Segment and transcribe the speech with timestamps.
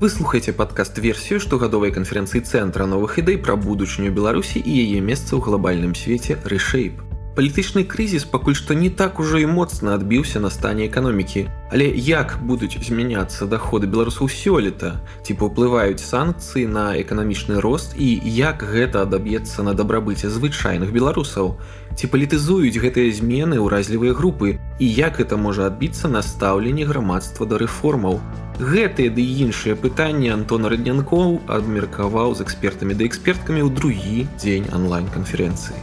[0.00, 5.96] Выслухайце падкаст-версію штогадовай канферэнцыі цэнтра новых ідэй пра будучыню Беларусі і яе месца ў глобальным
[5.96, 7.00] свеце рэшэйп.
[7.36, 11.42] Палітычны крызіс пакуль што не так ужо і моцна адбіўся на стане эканомікі.
[11.68, 18.64] Але як будуць змяняцца даходы беларусаў сёлета, ці паўплываюць санкцыі на эканамічны рост і як
[18.64, 21.60] гэта адаб'ецца на дабрабыце звычайных беларусаў?
[21.92, 27.60] Ці палітызуюць гэтыя змены ўразлівыя групы і як гэта можа адбіцца на стаўленні грамадства да
[27.60, 28.16] рэформаў?
[28.61, 35.81] Гэтыя ды іншыя пытанні Антон Раднянкоў абмеркаваў з экспертамі да эксперткамі ў другі дзень онлайн-канферэнцыі.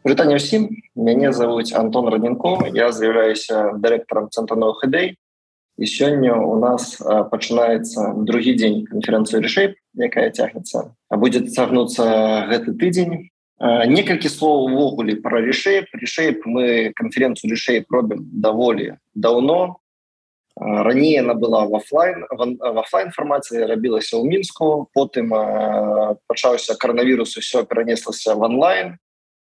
[0.00, 0.72] Прытанне ўсім.
[0.96, 5.12] Мяне завуць Антон Радненко я з'яўляюся дырэктарам цэнтра новых ідэй
[5.76, 10.88] і сёння у нас пачынаецца другі дзень канферэнцыі рашэй якая цягнецца.
[10.88, 13.28] А будзе цягнуцца гэты тыдзень.
[13.60, 19.79] Некалькі слоў увогуле пра рашэй рашэй мы канферэнцыю рашэй робім даволі даўно
[20.59, 25.29] раней она была в офлайн в офлайн фармаце рабілася ў мінску потым
[26.27, 28.95] пачаўся коронавірус усё перанеслася в онлайн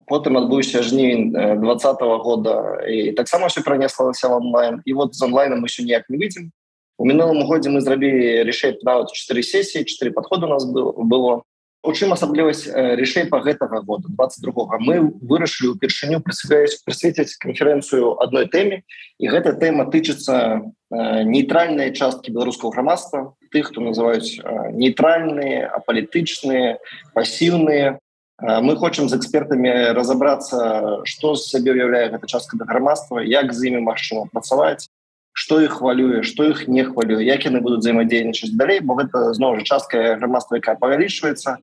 [0.07, 5.63] потым адбыўся жнівень двадцатого года і таксама все пронеслалася в онлайн і вот з онлайном
[5.65, 6.51] еще ніяк не выйдзем
[6.97, 11.43] у мінулым годзе мы зрабілі решей на 4 сессии 4 подхода у нас было было
[11.82, 12.66] У чым асаблівасць
[12.98, 18.82] решей по гэтага года 22 мы вырашылі упершыню прысвяюць прысвеціць конференцэнцыю одной тэме
[19.18, 24.42] і гэта тэма тычыцца нейтральныя часткі беларускага грамадства тых хто называюць
[24.74, 26.78] нейтральныя апалітычныя
[27.14, 27.98] пасіўныя.
[28.38, 33.72] Мы хочам з экспертамі разобрацца что з сябе уяўляе гэта частка да грамадства як з
[33.72, 34.90] імі магчыма працаваць
[35.32, 39.56] что іх хвалюе что іх не хвалюе як яны будуць взаимодзейнічаць далей бо гэта зноў
[39.60, 41.56] жа частка грамадства якая павялічваецца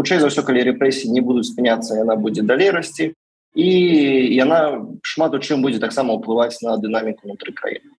[0.00, 3.12] хутчэй за ўсё калі рэпрэсіі не будуць спыняцца яна будзе далей расці
[3.52, 3.68] і
[4.32, 7.92] яна шмат у чым будзе таксама ўплываць на дынаміку унутры краіны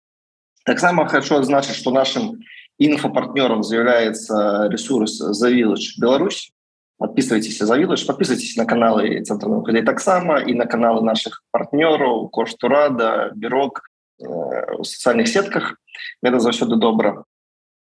[0.65, 2.41] таксама хочу адзначыць что нашим
[2.81, 6.49] інфопартнёрам з'яўляецца ресурс завілач Беларусь
[7.01, 13.33] подписывайтесь за Village, подписывайтесь на каналы Центрального хода таксама и на каналы наших партнеров, Коштурада,
[13.35, 13.89] Бирок
[14.21, 14.25] э,
[14.79, 15.77] в социальных сетках.
[16.23, 17.25] Это заўсёды добра.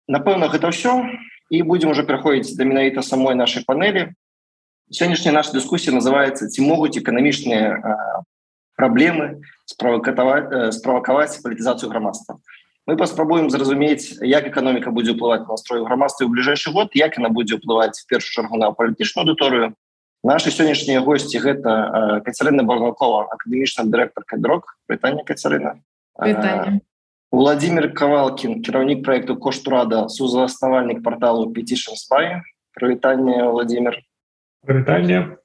[0.06, 1.02] Напэўна, гэта ўсё.
[1.50, 4.14] И будем уже переходить до менавіта самой нашей панели.
[4.90, 7.96] Сегодняшняя наша дискуссия называется «Ці могут экономичные э,
[8.76, 12.40] проблемы спровоковать, э, спровоковать политизацию громадства?»
[12.90, 17.60] мы паспрабуем зразумець як эканоміка будзе ўплываць настрою грамадства ў бліжэйшы год як яна будзе
[17.60, 19.78] ўплываць в першую чаргу на палітычную аўдыторыю
[20.26, 25.78] наши сённяшнія госці гэта кацярына барнакова акадэмічна дырэктар кадрок пытанне кацярына
[27.30, 32.42] владимир кавалкин кіраўнік проекту коштурада сузаснавальнік порталу petition спай
[32.74, 34.02] прывітанне владимир.
[34.66, 35.36] Прывітанне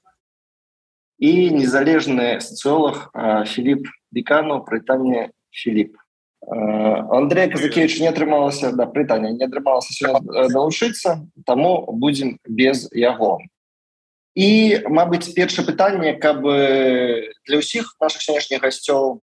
[1.20, 3.12] і незалежны сацыолог
[3.48, 5.96] філіп бекану прытанне філіпп
[6.46, 10.20] Андрей Казакевич не атрымалася да прытання не атрымалася
[10.52, 13.40] далучыцца таму будзем без яго
[14.36, 19.24] і Мабыць першае пытанне каб для ўсіх наших сённяшніх гасцёў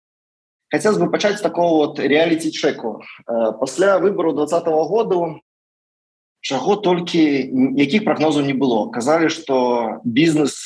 [0.71, 3.03] хотелось бы пачаць такого вот реалити чеку.
[3.59, 5.41] Пасля выбору двадцатого году
[6.41, 7.21] чаго толькі
[7.77, 8.89] якіх прогнозаў не было.
[8.89, 10.57] Казалі что бізнес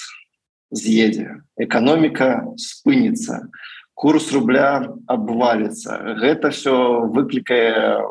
[0.72, 3.50] з'едзе эканоміка спыніцца
[3.94, 6.16] курс рубля обвалится.
[6.20, 8.04] Гэта все выклікае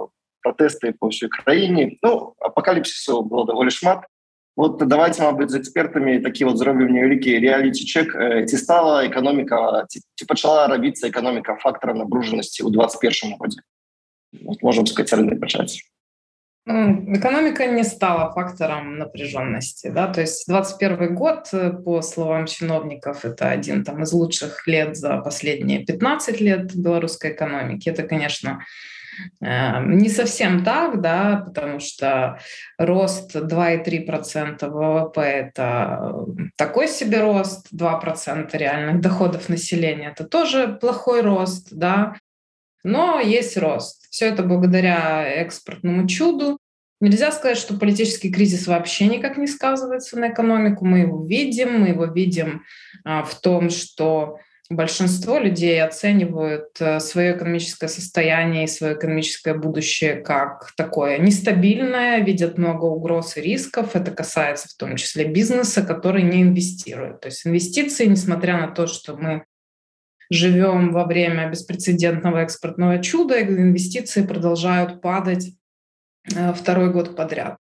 [0.42, 4.04] протесты по ўсёй краіне ну апокаліпсису было даволі шмат
[4.55, 8.15] вот давайте мабыць з экспертами такі вот зробім невялікі реалити чек
[8.47, 13.61] ці стала эканоміка ці пачала рабіцца эканоміка фактора набружанасці ў 21 годзе
[14.43, 15.79] вот, можем сказать рынок пачаць
[16.65, 19.87] Ну, экономика не стала фактором напряженности.
[19.87, 20.05] Да?
[20.13, 25.17] То есть 2021 год, э, по словам чиновников, это один там, из лучших лет за
[25.17, 27.89] последние 15 лет белорусской экономики.
[27.89, 28.92] Это, конечно, э,
[29.40, 32.38] не совсем так, да, потому что
[32.78, 36.26] рост 2,3% ВВП– это
[36.56, 42.16] такой себе рост, 2% реальных доходов населения– это тоже плохой рост, да,
[42.84, 44.06] но есть рост.
[44.10, 46.58] Все это благодаря экспортному чуду.
[47.00, 50.84] Нельзя сказать, что политический кризис вообще никак не сказывается на экономику.
[50.84, 52.62] Мы его видим, мы его видим
[53.04, 54.38] а, в том, что
[54.70, 62.56] большинство людей оценивают э, свое экономическое состояние и свое экономическое будущее как такое нестабильное, видят
[62.56, 63.94] много угроз и рисков.
[63.94, 67.20] Это касается в том числе бизнеса, который не инвестирует.
[67.20, 69.44] То есть инвестиции, несмотря на то, что мы
[70.30, 75.52] живем во время беспрецедентного экспортного чуда, инвестиции продолжают падать
[76.34, 77.58] э, второй год подряд.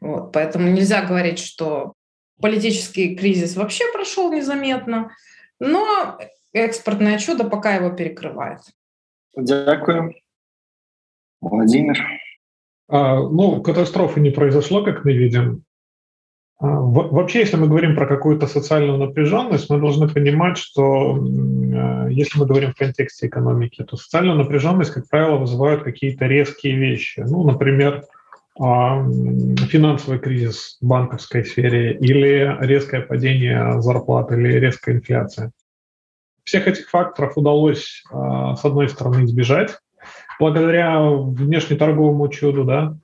[0.00, 1.94] Вот, поэтому нельзя говорить, что
[2.40, 5.10] политический кризис вообще прошел незаметно,
[5.58, 6.18] но
[6.64, 8.60] экспортное чудо пока его перекрывает.
[9.36, 10.14] Дякую.
[11.40, 11.98] Владимир.
[12.88, 15.64] А, ну, катастрофы не произошло, как мы видим.
[16.58, 22.38] А, вообще, если мы говорим про какую-то социальную напряженность, мы должны понимать, что э, если
[22.38, 27.20] мы говорим в контексте экономики, то социальную напряженность, как правило, вызывают какие-то резкие вещи.
[27.20, 28.04] Ну, например,
[28.58, 29.04] а,
[29.68, 35.52] финансовый кризис в банковской сфере или резкое падение зарплат или резкая инфляция.
[36.46, 39.76] Всех этих факторов удалось, с одной стороны, избежать
[40.38, 42.96] благодаря внешнеторговому чуду, да,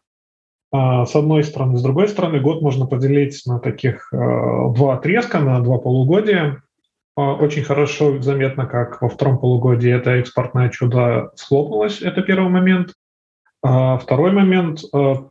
[0.71, 1.77] а, с одной стороны.
[1.77, 6.63] С другой стороны, год можно поделить на таких э, два отрезка, на два полугодия.
[7.17, 12.01] А, очень хорошо заметно, как во втором полугодии это экспортное чудо схлопнулось.
[12.01, 12.95] Это первый момент.
[13.65, 14.81] А второй момент.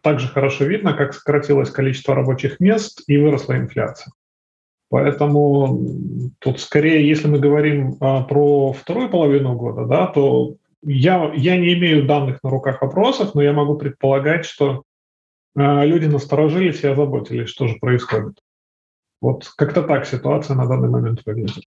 [0.03, 4.13] Также хорошо видно, как сократилось количество рабочих мест и выросла инфляция.
[4.91, 5.79] Поэтому
[6.39, 12.05] тут скорее, если мы говорим про вторую половину года, да, то я, я не имею
[12.05, 14.83] данных на руках вопросов, но я могу предполагать, что
[15.55, 18.39] а, люди насторожились и озаботились, что же происходит.
[19.21, 21.63] Вот как-то так ситуация на данный момент выглядит.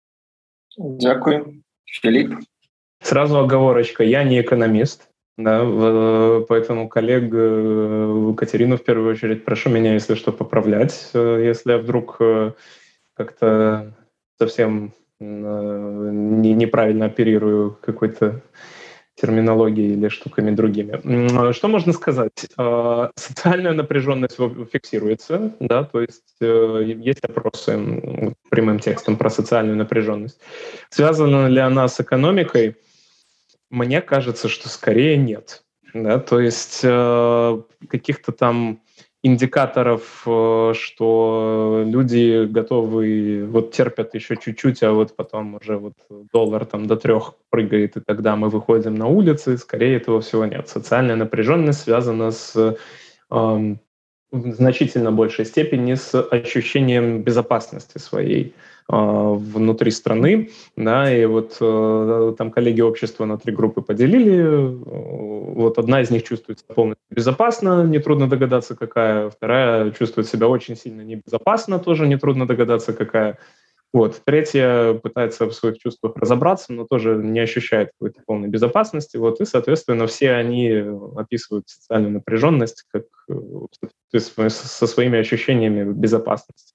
[0.76, 1.62] Дякую.
[1.86, 2.40] Филипп?
[3.04, 4.04] Сразу оговорочка.
[4.04, 5.60] Я не экономист, да,
[6.50, 11.78] поэтому коллег э, Катерину в первую очередь прошу меня, если что, поправлять, э, если я
[11.78, 12.54] вдруг э,
[13.16, 13.94] как-то
[14.40, 18.42] совсем неправильно оперирую какой-то
[19.16, 21.52] терминологией или штуками другими.
[21.54, 22.48] Что можно сказать?
[22.58, 24.38] А, социальная напряженность
[24.72, 30.40] фиксируется, да, то есть э, есть опросы прямым текстом про социальную напряженность.
[30.90, 32.78] Связана ли она с экономикой?
[33.70, 35.64] Мне кажется, что скорее нет.
[35.94, 38.82] Да, то есть э, каких-то там
[39.24, 45.94] индикаторов, э, что люди готовы, вот терпят еще чуть-чуть, а вот потом уже вот
[46.34, 50.70] доллар там до трех прыгает, и тогда мы выходим на улицы, скорее этого всего нет.
[50.70, 52.78] Социальная напряженность связана с
[53.30, 53.80] эм,
[54.32, 58.56] в значительно большей степени с ощущением безопасности своей
[58.92, 66.02] внутри страны, да, и вот э, там коллеги общества на три группы поделили, вот одна
[66.02, 71.80] из них чувствует себя полностью безопасно, нетрудно догадаться какая, вторая чувствует себя очень сильно небезопасно,
[71.80, 73.38] тоже нетрудно догадаться какая,
[73.94, 74.22] вот.
[74.24, 79.18] Третья пытается в своих чувствах разобраться, но тоже не ощущает какой-то полной безопасности.
[79.18, 79.42] Вот.
[79.42, 80.70] И, соответственно, все они
[81.18, 86.71] описывают социальную напряженность как э, со своими ощущениями безопасности.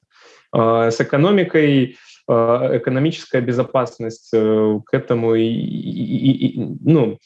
[0.57, 1.97] С экономикой
[2.29, 7.19] экономическая безопасность э, к этому и, и, и, ну,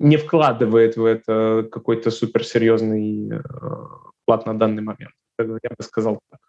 [0.00, 3.40] не вкладывает в это какой-то суперсерьезный э,
[4.22, 5.12] вклад на данный момент.
[5.38, 6.40] Я бы сказал так.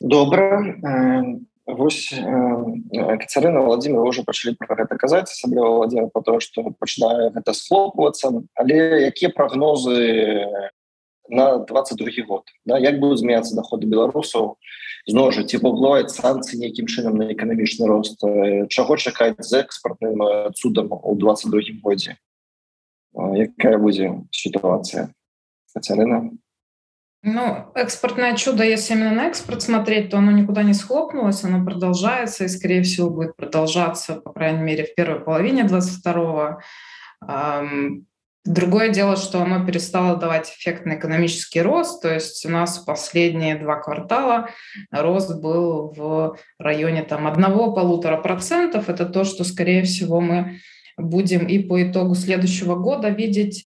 [0.00, 1.40] Добре.
[1.66, 7.34] Вось э, Кацярына Владимир уже пачалі пра гэта казаць асабліва Владимир по то што пачынае
[7.34, 10.46] гэта схлопвацца але якія прагнозы
[11.28, 12.78] на 22 год да?
[12.78, 14.62] як будуць змяняцца доходы беларусаў
[15.07, 18.21] зноў жа ці паўплываюць санкцыі нейкім чынам на эканамічны рост
[18.69, 22.17] чаго чакаць з экспартным цудам у 22 годзе
[23.15, 25.09] якая будзе сітуацыя
[25.73, 26.31] Кацярына
[27.23, 32.45] Ну, экспортное чудо, если именно на экспорт смотреть, то оно никуда не схлопнулось, оно продолжается
[32.45, 36.61] и, скорее всего, будет продолжаться, по крайней мере, в первой половине 22-го.
[38.46, 43.76] Другое дело, что оно перестало давать эффектный экономический рост, то есть у нас последние два
[43.76, 44.50] квартала
[44.92, 48.88] рост был в районе там одного-полутора процентов.
[48.88, 50.60] Это то, что, скорее всего, мы
[50.96, 53.66] будем и по итогу следующего года видеть.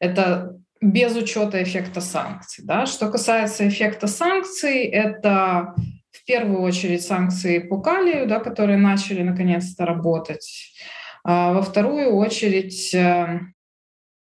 [0.00, 2.64] Это без учета эффекта санкций.
[2.64, 2.86] Да?
[2.86, 5.74] Что касается эффекта санкций, это
[6.10, 10.74] в первую очередь санкции по калию, да, которые начали наконец-то работать.
[11.22, 13.40] А во вторую очередь э,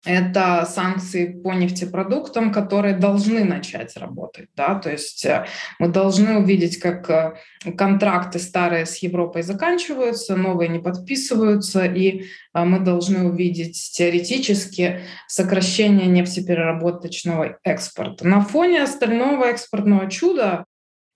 [0.04, 4.48] это санкции по нефтепродуктам, которые должны начать работать.
[4.54, 4.74] Да?
[4.74, 5.46] То есть э,
[5.78, 7.34] мы должны увидеть, как э,
[7.76, 16.06] контракты старые с Европой заканчиваются, новые не подписываются, и э, мы должны увидеть теоретически сокращение
[16.06, 18.26] нефтепереработочного экспорта.
[18.26, 20.66] На фоне остального экспортного чуда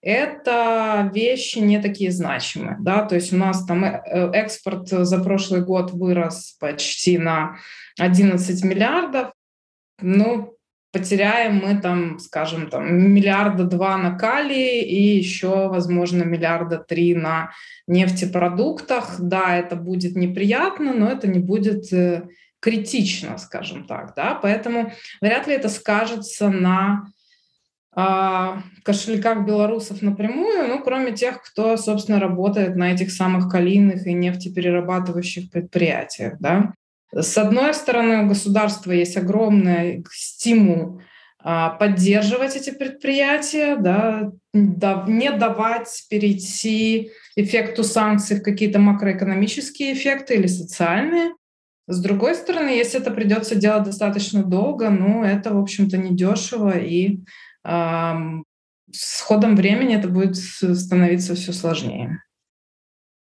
[0.01, 2.77] это вещи не такие значимые.
[2.79, 3.05] Да?
[3.05, 7.57] То есть у нас там экспорт за прошлый год вырос почти на
[7.97, 9.33] 11 миллиардов,
[10.01, 10.55] ну,
[10.91, 17.51] потеряем мы там, скажем, там миллиарда два на калии и еще, возможно, миллиарда три на
[17.87, 19.19] нефтепродуктах.
[19.19, 22.27] Да, это будет неприятно, но это не будет э,
[22.59, 24.91] критично, скажем так, да, поэтому
[25.21, 27.05] вряд ли это скажется на
[27.95, 28.47] э,
[28.83, 35.51] кошельках белорусов напрямую, ну, кроме тех, кто, собственно, работает на этих самых калийных и нефтеперерабатывающих
[35.51, 36.73] предприятиях, да.
[37.11, 41.01] С одной стороны, у государства есть огромный стимул
[41.41, 50.47] а, поддерживать эти предприятия, да, не давать перейти эффекту санкций в какие-то макроэкономические эффекты или
[50.47, 51.33] социальные.
[51.87, 57.19] С другой стороны, если это придется делать достаточно долго, ну, это, в общем-то, недешево, и
[57.63, 62.23] с ходом времени это будет становиться все сложнее.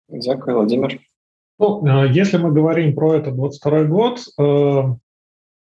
[0.08, 1.00] Дякую, Владимир.
[1.60, 4.96] Ну, э, если мы говорим про этот 22 год, э,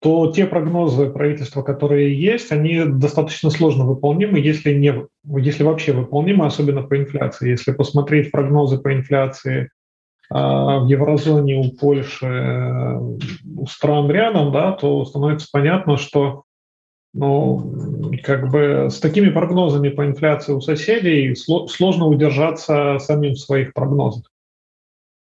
[0.02, 4.94] то те прогнозы правительства, которые есть, они достаточно сложно выполнимы, если, не,
[5.24, 7.52] если вообще выполнимы, особенно по инфляции.
[7.52, 9.70] Если посмотреть прогнозы по инфляции
[10.30, 16.44] а, в еврозоне у Польши, э, у стран рядом, да, то становится понятно, что
[17.14, 23.74] ну, как бы с такими прогнозами по инфляции у соседей сложно удержаться самим в своих
[23.74, 24.32] прогнозах.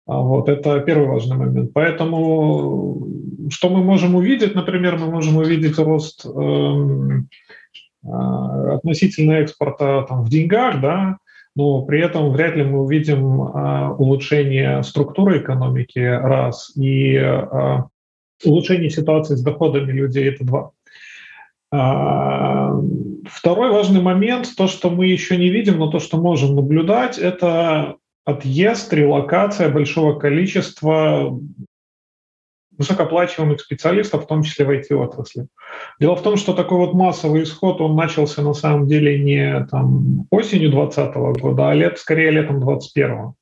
[0.08, 1.72] А вот это первый важный момент.
[1.74, 3.08] Поэтому
[3.50, 4.56] что мы можем увидеть?
[4.56, 7.22] Например, мы можем увидеть рост э,
[8.04, 11.18] относительно экспорта там, в деньгах, да,
[11.56, 17.78] но при этом вряд ли мы увидим э, улучшение структуры экономики, раз, и э,
[18.44, 20.72] улучшение ситуации с доходами людей, это два.
[23.30, 27.96] Второй важный момент, то, что мы еще не видим, но то, что можем наблюдать, это
[28.24, 31.40] отъезд, релокация большого количества
[32.78, 35.48] высокооплачиваемых специалистов, в том числе в IT-отрасли.
[36.00, 40.28] Дело в том, что такой вот массовый исход, он начался на самом деле не там,
[40.30, 43.34] осенью 2020 года, а лет, скорее летом 2021.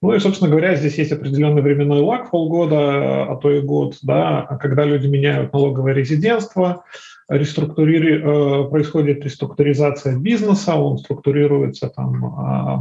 [0.00, 4.58] Ну и, собственно говоря, здесь есть определенный временной лаг, полгода, а то и год, да,
[4.60, 6.84] когда люди меняют налоговое резидентство,
[7.36, 8.20] реструктури...
[8.20, 12.76] Э, происходит реструктуризация бизнеса, он структурируется там а,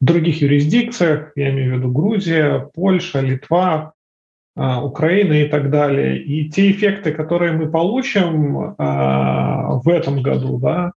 [0.00, 3.92] в других юрисдикциях, я имею в виду Грузия, Польша, Литва,
[4.56, 6.22] а, Украина и так далее.
[6.22, 10.92] И те эффекты, которые мы получим в этом году, да,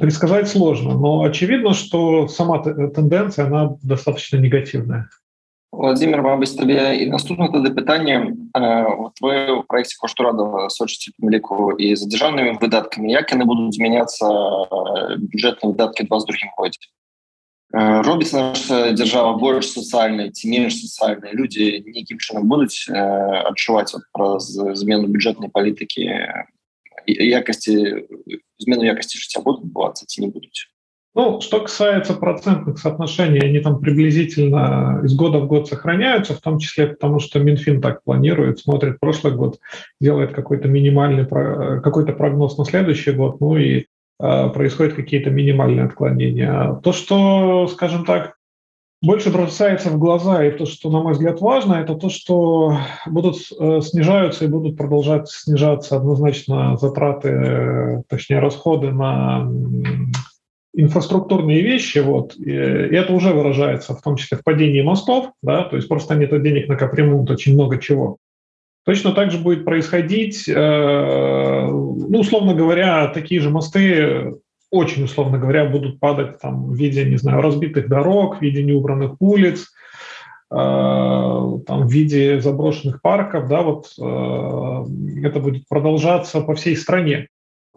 [0.00, 0.94] предсказать сложно.
[0.94, 5.08] Но очевидно, что сама тенденция, она достаточно негативная.
[5.71, 8.33] Владимир, мабуть, тобі і наступне тоді питання.
[8.99, 13.73] От ви у проєкті кошту рада сочите помилку і за державними видатками, як вони будуть
[13.73, 14.25] змінятися
[15.17, 16.79] бюджетні видатки 22 році?
[17.73, 24.45] Робіць наша держава больш сацыяльнай ці менш сацыяльныя людзі нейкім чынам будуць адчуваць праз
[24.77, 26.05] змену бюджэтнай палітыкі
[27.09, 28.05] якасці
[28.61, 30.69] змену якасці жыцця будуць адбывацца ці не будуць
[31.18, 36.60] ну, что касается процентных соотношений, они там приблизительно из года в год сохраняются, в том
[36.60, 39.58] числе потому, что Минфин так планирует, смотрит прошлый год,
[40.00, 43.86] делает какой-то минимальный какой-то прогноз на следующий год, ну и
[44.20, 46.74] э, происходят какие-то минимальные отклонения.
[46.84, 48.36] То, что, скажем так,
[49.02, 53.38] больше бросается в глаза, и то, что, на мой взгляд, важно, это то, что будут
[53.58, 59.50] э, снижаются и будут продолжать снижаться однозначно затраты, э, точнее, расходы на
[60.78, 65.74] инфраструктурные вещи, вот, и это уже выражается в том числе в падении мостов, да, то
[65.74, 68.18] есть просто нет денег на капремонт, очень много чего.
[68.84, 74.36] Точно так же будет происходить, э, ну, условно говоря, такие же мосты,
[74.70, 79.16] очень условно говоря, будут падать там, в виде, не знаю, разбитых дорог, в виде неубранных
[79.18, 79.66] улиц,
[80.52, 87.26] э, там, в виде заброшенных парков, да, вот э, это будет продолжаться по всей стране.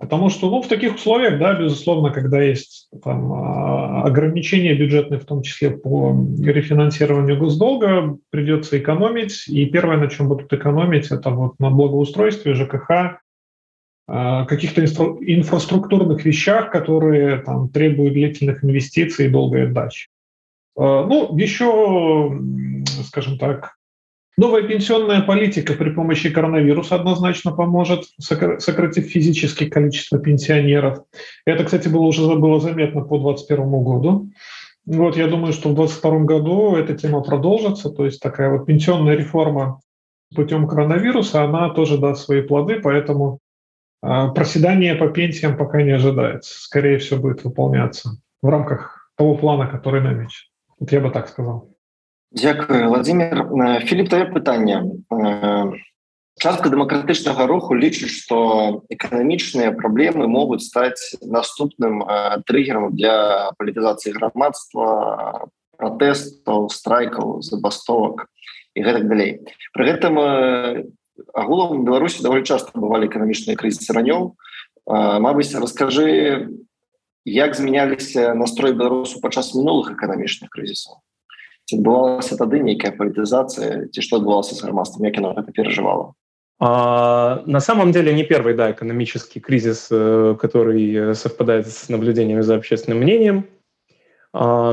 [0.01, 5.25] Потому что ну, в таких условиях, да, безусловно, когда есть там, а, ограничения бюджетные, в
[5.25, 9.47] том числе по рефинансированию госдолга, придется экономить.
[9.47, 13.19] И первое, на чем будут экономить, это вот на благоустройстве, ЖКХ,
[14.07, 20.07] а, каких-то инфраструктурных вещах, которые там, требуют длительных инвестиций и долгой отдачи.
[20.75, 22.41] А, ну, еще,
[23.05, 23.75] скажем так,
[24.41, 31.03] Новая пенсионная политика при помощи коронавируса однозначно поможет, сократив физически количество пенсионеров.
[31.45, 34.31] Это, кстати, было уже было заметно по 2021 году.
[34.87, 39.15] Вот, я думаю, что в 2022 году эта тема продолжится, то есть такая вот пенсионная
[39.15, 39.79] реформа
[40.35, 43.37] путем коронавируса, она тоже даст свои плоды, поэтому
[44.01, 46.59] э, проседание по пенсиям пока не ожидается.
[46.59, 50.47] Скорее всего, будет выполняться в рамках того плана, который намечен.
[50.79, 51.70] Вот я бы так сказал.
[52.31, 53.43] Дякую владимир.
[53.83, 55.03] Філіп твоё пытанне
[56.39, 61.99] частка дэмакратычнага руху лічыць што эканамічныя праблемы могуць стаць наступным
[62.47, 68.31] трыггером для палітызацыі грамадства пратэстаў страйкаў забастовак
[68.79, 69.43] і гэтак далей.
[69.75, 70.15] Пры гэтым
[71.35, 74.39] агулам беларусі даволі часто бывалі эканамічныя крызісы ранёў.
[74.87, 76.47] Мабыць раскажы
[77.27, 81.03] як змяняліся настрой беларусу падчас мінулых эканамічных крызісаў
[81.77, 86.13] адбывалася тады нейкая палітызацыя ці што адбывалася з грамадствам як яно гэта перажывала
[86.63, 92.55] А, на самом деле не первый да, экономический кризис, э, который совпадает с наблюдениями за
[92.55, 93.47] общественным мнением.
[94.31, 94.71] А,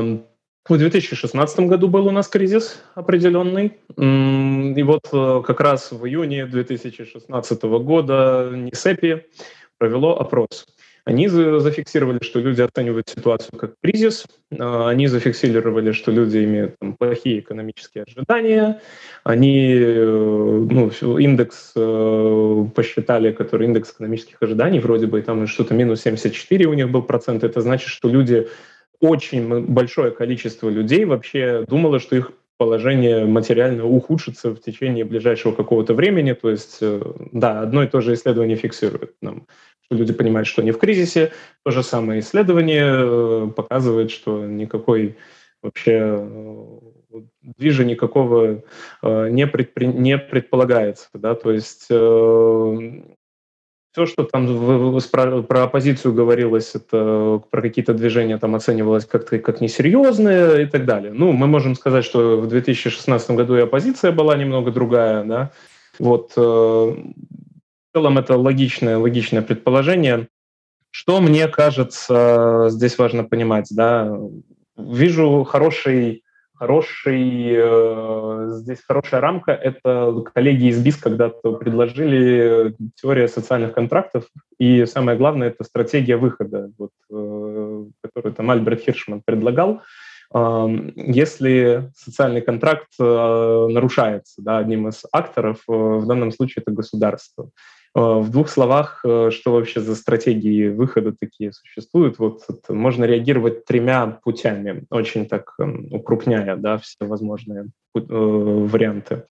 [0.69, 3.79] в 2016 году был у нас кризис определенный.
[3.97, 9.25] И вот э, как раз в июне 2016 года НИСЭПИ
[9.79, 10.67] провело опрос.
[11.09, 14.27] Они зафиксировали, что люди оценивают ситуацию как кризис,
[14.59, 18.79] а, они зафиксировали, что люди имеют там, плохие экономические ожидания,
[19.23, 26.01] они э, ну, индекс э, посчитали, который индекс экономических ожиданий, вроде бы там что-то минус
[26.01, 28.47] 74 у них был процент, это значит, что люди
[28.99, 35.93] очень большое количество людей вообще думало, что их положение материально ухудшится в течение ближайшего какого-то
[35.93, 36.33] времени.
[36.33, 37.01] То есть, э,
[37.31, 39.47] да, одно и то же исследование фиксирует нам,
[39.89, 41.31] люди понимают, что они в кризисе.
[41.63, 45.17] То же самое исследование э, показывает, что никакой
[45.61, 48.63] вообще э, движа никакого
[49.01, 49.87] не, предпри...
[49.87, 51.09] не предполагается.
[51.13, 51.35] Да?
[51.35, 51.89] То есть
[53.91, 59.61] все, что там про, про оппозицию говорилось, это про какие-то движения там оценивалось как-то как
[59.61, 61.11] несерьезные и так далее.
[61.11, 65.51] Ну, мы можем сказать, что в 2016 году и оппозиция была немного другая, да.
[65.97, 66.95] Вот э,
[67.89, 70.27] в целом это логичное, логичное предположение.
[70.91, 74.11] Что мне кажется, здесь важно понимать, да,
[74.77, 76.23] вижу хороший
[76.59, 84.25] Хороший, э, здесь хорошая рамка— это коллеги из БИС когда-то предложили теория социальных контрактов,
[84.57, 89.83] и самое главное— это стратегия выхода, вот, э, которую там Альберт Хиршман предлагал.
[90.33, 90.67] Э,
[90.97, 97.51] если социальный контракт э, нарушается да, одним из акторов, э, в данном случае это государство,
[97.95, 102.19] в двух словах, э, что вообще за стратегии выхода такие существуют?
[102.19, 107.65] Вот можно реагировать тремя путями, очень так эм, укрупняя да, все возможные
[107.95, 109.25] э, варианты.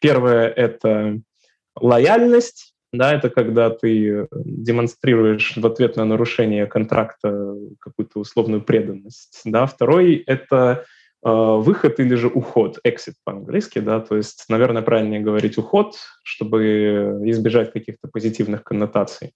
[0.00, 1.20] Первое— это
[1.78, 9.42] лояльность, да, это когда ты демонстрируешь в ответ на нарушение контракта какую-то условную преданность.
[9.44, 9.66] Да.
[9.66, 10.84] Второй— это Э,
[11.22, 17.72] выход или же уход, exit по-английски, да, то есть, наверное, правильнее говорить уход, чтобы избежать
[17.72, 19.34] каких-то позитивных коннотаций.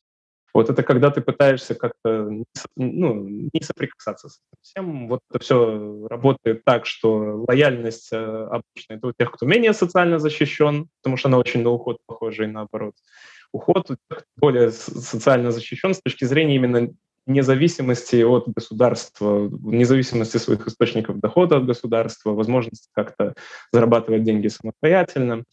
[0.55, 2.31] Вот это когда ты пытаешься как-то
[2.77, 5.09] ну, не соприкасаться с этим всем.
[5.09, 10.21] Вот это все работает так, что лояльность э, обычно это у тех, кто менее социально
[10.21, 12.95] защищен, потому что она очень на уход похожа и наоборот.
[13.51, 16.95] Уход у тех, кто более социально защищен с точки зрения именно
[17.27, 23.35] независимости от государства, независимости своих источников дохода от государства, возможности как-то
[23.73, 25.45] зарабатывать деньги самостоятельно.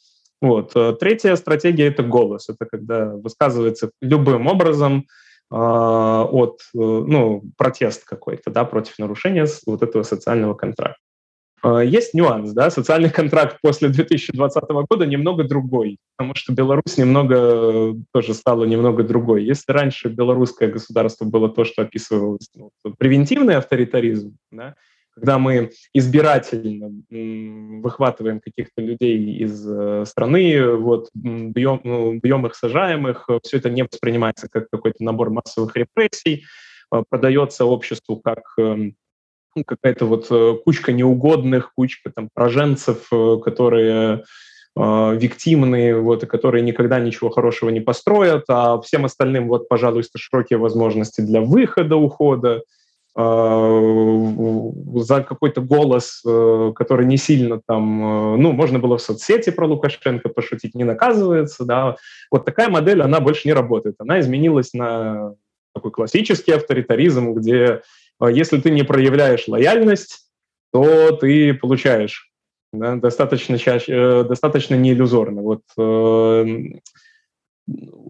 [0.41, 0.75] Вот.
[0.75, 2.49] Э, третья стратегия— это голос.
[2.49, 5.05] Это когда высказывается любым образом
[5.51, 10.99] э, от, э, ну, протест какой-то, да, против нарушения вот этого социального контракта.
[11.63, 17.95] А, есть нюанс, да, социальный контракт после 2020 года немного другой, потому что Беларусь немного
[18.13, 19.43] тоже стала немного другой.
[19.43, 24.75] Если раньше белорусское государство было то, что описывалось ну, превентивный авторитаризм, да,
[25.13, 26.89] когда мы избирательно
[27.81, 33.69] выхватываем каких-то людей из э, страны, вот, бьем, ну, бьем их, сажаем их, все это
[33.69, 36.45] не воспринимается как какой-то набор массовых репрессий,
[37.09, 38.95] продается обществу как эм,
[39.55, 44.23] ну, какая-то вот э, кучка неугодных, кучка там проженцев, э, которые
[44.77, 50.17] э, виктимные, вот, и которые никогда ничего хорошего не построят, а всем остальным вот, пожалуйста,
[50.17, 52.63] широкие возможности для выхода, ухода,
[53.13, 53.25] за
[55.27, 60.85] какой-то голос, который не сильно там, ну, можно было в соцсети про Лукашенко пошутить, не
[60.85, 61.97] наказывается, да,
[62.31, 65.33] вот такая модель, она больше не работает, она изменилась на
[65.75, 67.81] такой классический авторитаризм, где
[68.29, 70.27] если ты не проявляешь лояльность,
[70.71, 72.31] то ты получаешь
[72.73, 75.41] да, достаточно, чаще, э, достаточно не иллюзорно.
[75.41, 76.79] Вот э,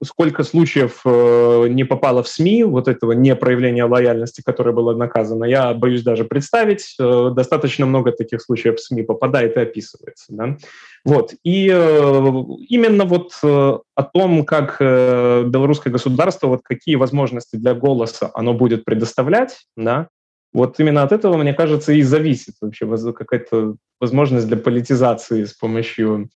[0.04, 5.74] сколько случаев э, не попало в СМИ, вот этого непроявления лояльности, которое было наказано, я
[5.74, 6.96] боюсь даже представить.
[7.00, 10.26] Э, достаточно много таких случаев в СМИ попадает и описывается.
[10.30, 10.58] Да?
[11.06, 11.34] Вот.
[11.44, 12.32] И э,
[12.70, 19.60] именно вот о том, как белорусское государство, вот какие возможности для голоса оно будет предоставлять,
[19.76, 20.08] да,
[20.54, 26.30] вот именно от этого, мне кажется, и зависит вообще какая-то возможность для политизации с помощью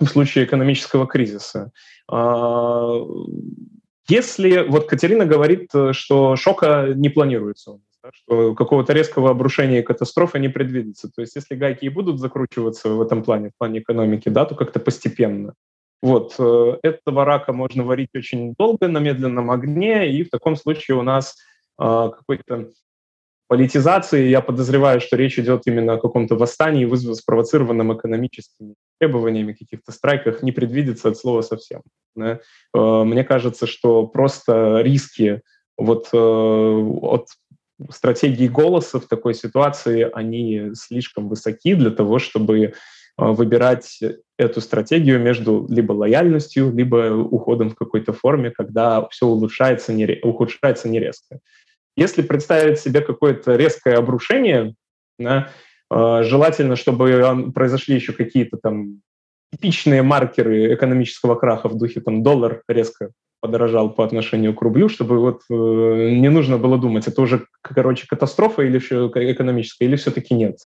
[0.00, 1.72] в случае экономического кризиса.
[2.10, 2.98] А,
[4.08, 7.78] если вот Катерина говорит, что шока не планируется,
[8.12, 11.08] что какого-то резкого обрушения и катастрофы не предвидится.
[11.14, 14.54] То есть если гайки и будут закручиваться в этом плане, в плане экономики, да, то
[14.54, 15.54] как-то постепенно.
[16.02, 16.34] Вот.
[16.38, 21.02] Э, этого рака можно варить очень долго на медленном огне, и в таком случае у
[21.02, 21.36] нас
[21.78, 22.70] а, какой-то
[23.52, 24.30] политизации.
[24.30, 30.42] Я подозреваю, что речь идет именно о каком-то восстании, вызванном спровоцированном экономическими требованиями, каких-то страйках,
[30.42, 31.82] не предвидится от слова совсем.
[32.16, 32.40] Да?
[32.74, 35.42] Э, мне кажется, что просто риски
[35.76, 37.26] вот э, от
[37.90, 42.72] стратегии голоса в такой ситуации, они слишком высоки для того, чтобы
[43.18, 44.00] выбирать
[44.38, 50.88] эту стратегию между либо лояльностью, либо уходом в какой-то форме, когда все улучшается, не, ухудшается
[50.88, 51.40] не резко.
[51.96, 54.74] Если представить себе какое-то резкое обрушение,
[55.18, 55.50] да,
[55.90, 59.02] э, желательно, чтобы произошли еще какие-то там
[59.52, 65.18] типичные маркеры экономического краха в духе там доллар резко подорожал по отношению к рублю, чтобы
[65.18, 70.34] вот э, не нужно было думать, это уже, короче, катастрофа или все экономическая, или все-таки
[70.34, 70.58] нет,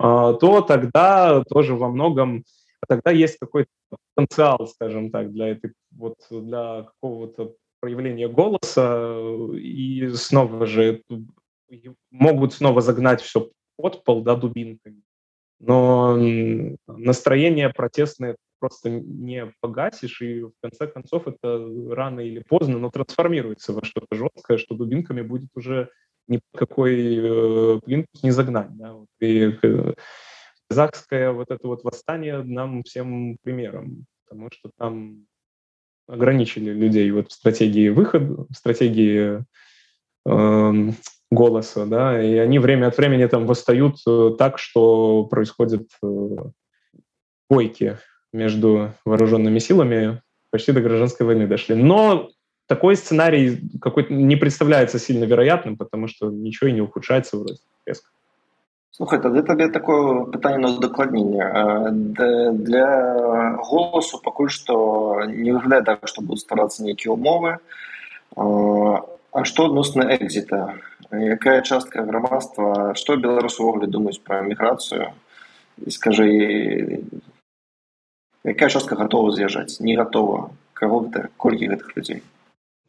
[0.00, 2.44] э, то тогда тоже во многом
[2.88, 3.70] тогда есть какой-то
[4.14, 9.14] потенциал, скажем так, для этой вот для какого-то проявления голоса,
[9.52, 11.02] и снова же
[12.10, 15.02] могут снова загнать все под пол, да, дубинками.
[15.60, 16.16] Но
[16.86, 23.74] настроение протестное просто не погасишь, и в конце концов это рано или поздно, но трансформируется
[23.74, 25.90] во что-то жесткое, что дубинками будет уже
[26.26, 28.74] ни какой э, плинтус не загнать.
[28.78, 28.96] Да?
[29.20, 29.92] И э,
[30.70, 35.26] казахское вот это вот восстание нам всем примером, потому что там
[36.06, 39.44] ограничили людей вот в стратегии выхода, в стратегии
[40.26, 40.92] э,
[41.30, 46.36] голоса, да, и они время от времени там восстают э, так, что происходят э,
[47.48, 47.98] бойки
[48.32, 51.74] между вооруженными силами, почти до гражданской войны дошли.
[51.74, 52.30] Но
[52.66, 58.10] такой сценарий какой-то не представляется сильно вероятным, потому что ничего и не ухудшается вроде резко.
[58.93, 61.45] Слухай, тады табе такое пытанне на удакладненне
[62.67, 62.87] для
[63.69, 67.59] голосу пакуль што не выглядае так што будуць старацца нейкія ўмовы
[69.31, 70.59] А што адносна экзіта
[71.11, 75.13] якая частка грамадства што беларусы ўвогуле думаюць пра міграцыю
[75.85, 76.27] і скажы
[78.43, 82.21] якая частка гатова з'язджаць не гатова каго гэта колькі гэтых людзей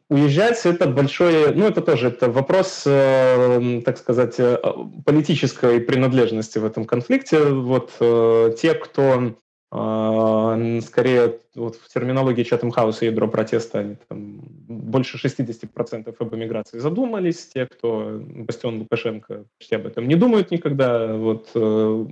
[0.08, 4.56] Уезжать это большое, ну это тоже это вопрос, э, так сказать, э,
[5.04, 7.42] политической принадлежности в этом конфликте.
[7.42, 9.34] Вот э, те, кто
[9.72, 14.38] э, скорее вот в терминологии Чатам Хауса ядро протеста, они там
[14.68, 21.14] больше 60% об эмиграции задумались, те, кто Бастион Лукашенко почти об этом не думают никогда.
[21.14, 22.06] Вот э,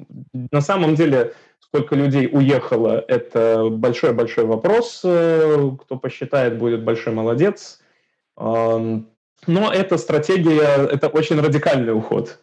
[0.50, 5.02] на самом деле сколько людей уехало, это большой-большой вопрос.
[5.04, 7.80] Э, кто посчитает, будет большой молодец.
[8.36, 12.40] Но эта стратегия, это очень радикальный уход.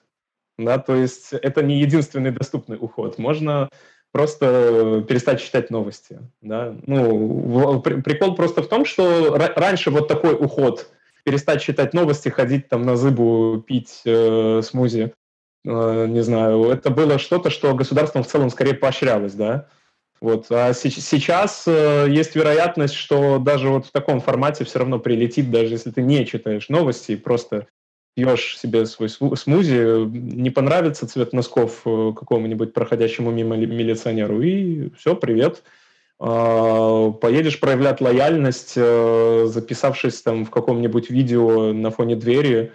[0.58, 3.18] Да, то есть это не единственный доступный уход.
[3.18, 3.70] Можно
[4.12, 6.20] просто перестать читать новости.
[6.42, 6.76] Да?
[6.86, 10.90] Ну, прикол просто в том, что раньше вот такой уход,
[11.24, 15.14] перестать читать новости, ходить там на зыбу, пить э, смузи,
[15.66, 19.68] э, не знаю, это было что-то, что государством в целом скорее поощрялось, да.
[20.22, 20.46] Вот.
[20.52, 25.74] А сейчас э, есть вероятность, что даже вот в таком формате все равно прилетит, даже
[25.74, 27.68] если ты не читаешь новости просто
[28.16, 35.16] пьешь себе свой смузи, не понравится цвет носков э, какому-нибудь проходящему мимо милиционеру, и все,
[35.16, 35.64] привет.
[36.20, 42.72] Э, поедешь проявлять лояльность, э, записавшись там в каком-нибудь видео на фоне двери,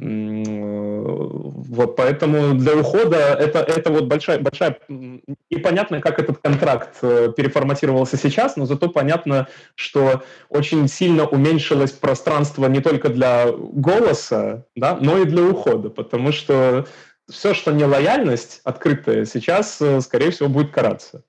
[0.00, 4.78] вот поэтому для ухода это, это вот большая, большая...
[4.88, 12.66] Непонятно, как этот контракт э, переформатировался сейчас, но зато понятно, что очень сильно уменьшилось пространство
[12.66, 16.86] не только для голоса, да, но и для ухода, потому что
[17.30, 21.22] все, что не лояльность открытая, сейчас, э, скорее всего, будет караться.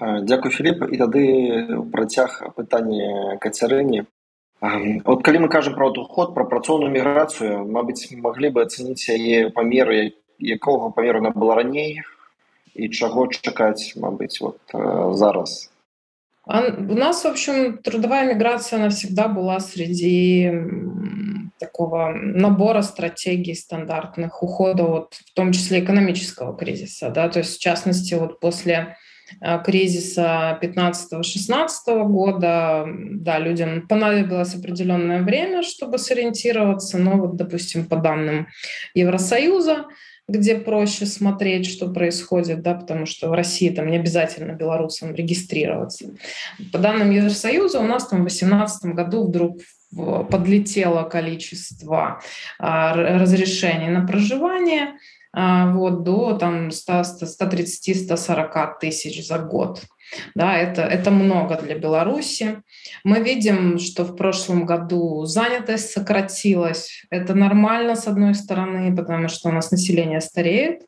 [0.00, 0.88] Дякую, Філіп.
[0.92, 1.24] І тады
[1.92, 4.08] працяг пытання Кацярыні
[4.60, 10.12] от калі мы кажам про уход про працоўную міграцыю Мабыць маглі бы ацаніць яе памеры
[10.38, 12.02] якога памеру она была раней
[12.74, 15.70] і чаго чакаць Мабыць вот э, зараз
[16.46, 20.50] у нас в общем трудовая миграция навсегда была среди
[21.58, 27.60] такого набора стратегий стандартных ухода вот в том числе экономического кризиса да то есть в
[27.60, 29.03] частности вот после Э,
[29.63, 38.47] кризиса 15-16 года, да, людям понадобилось определенное время, чтобы сориентироваться, но вот, допустим, по данным
[38.93, 39.85] Евросоюза,
[40.27, 46.15] где проще смотреть, что происходит, да, потому что в России там не обязательно белорусам регистрироваться.
[46.71, 49.59] По данным Евросоюза у нас там в 2018 году вдруг
[50.29, 52.19] подлетело количество
[52.59, 54.95] а, разрешений на проживание–
[55.35, 59.81] вот, до там 130-140 тысяч за год.
[60.33, 62.61] Да, это, это много для Беларуси.
[63.03, 67.05] Мы видим, что в прошлом году занятость сократилась.
[67.09, 70.83] Это нормально, с одной стороны, потому что у нас население стареет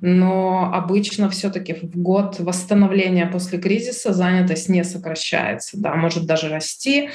[0.00, 7.10] но обычно все-таки в год восстановления после кризиса занятость не сокращается, да, может даже расти.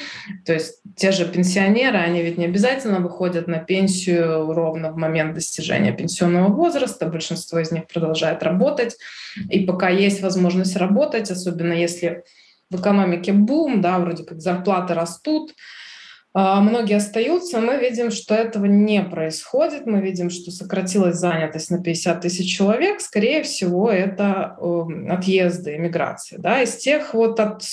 [0.46, 5.34] То есть те же пенсионеры, они ведь не обязательно выходят на пенсию ровно в момент
[5.34, 8.98] достижения пенсионного возраста, большинство из них продолжает работать,
[9.50, 12.24] и пока есть возможность работать, особенно если
[12.70, 15.54] в экономике бум, да, вроде как зарплаты растут,
[16.40, 19.88] многие остаются, мы видим, что этого не происходит.
[19.88, 23.02] Мы видим, что сократилась занятость на 50 тысяч человек.
[23.02, 26.38] Скорее всего, это эм, отъезды, эмиграция.
[26.38, 26.62] Да?
[26.62, 27.64] Из тех вот от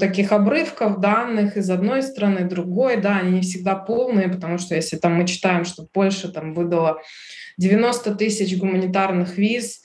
[0.00, 4.96] таких обрывков данных из одной страны, другой, да, они не всегда полные, потому что если
[4.96, 7.00] там мы читаем, что Польша там выдала
[7.58, 9.82] 90 тысяч гуманитарных виз,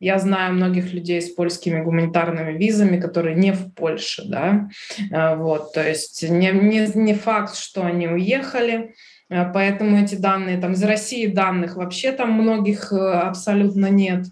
[0.00, 4.68] я знаю многих людей с польскими гуманитарными визами, которые не в Польше, да,
[5.12, 8.94] а, вот, то есть не, не, не факт, что они уехали,
[9.30, 14.26] а, поэтому эти данные, там, из России данных вообще там многих э, абсолютно нет.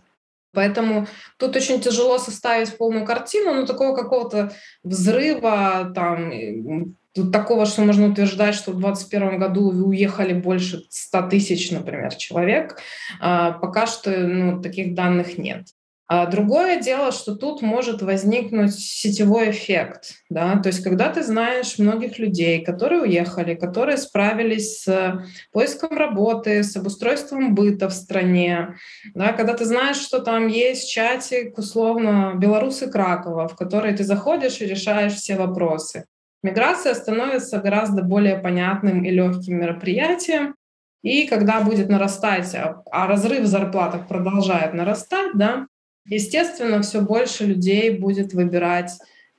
[0.54, 1.06] Поэтому
[1.38, 8.08] тут очень тяжело составить полную картину, но такого какого-то взрыва, там, Тут такого, что можно
[8.08, 12.78] утверждать, что в 2021 году уехали больше 100 тысяч, например, человек.
[13.20, 15.66] А, пока что ну, таких данных нет.
[16.14, 20.16] А другое дело, что тут может возникнуть сетевой эффект.
[20.28, 20.58] Да?
[20.58, 26.76] То есть когда ты знаешь многих людей, которые уехали, которые справились с поиском работы, с
[26.76, 28.74] обустройством быта в стране,
[29.14, 29.32] да?
[29.32, 34.66] когда ты знаешь, что там есть чатик, условно, белорусы Кракова, в который ты заходишь и
[34.66, 36.04] решаешь все вопросы.
[36.42, 40.54] Миграция становится гораздо более понятным и легким мероприятием.
[41.02, 45.66] И когда будет нарастать, а, а разрыв в зарплатах продолжает нарастать, да,
[46.06, 48.92] естественно, все больше людей будет выбирать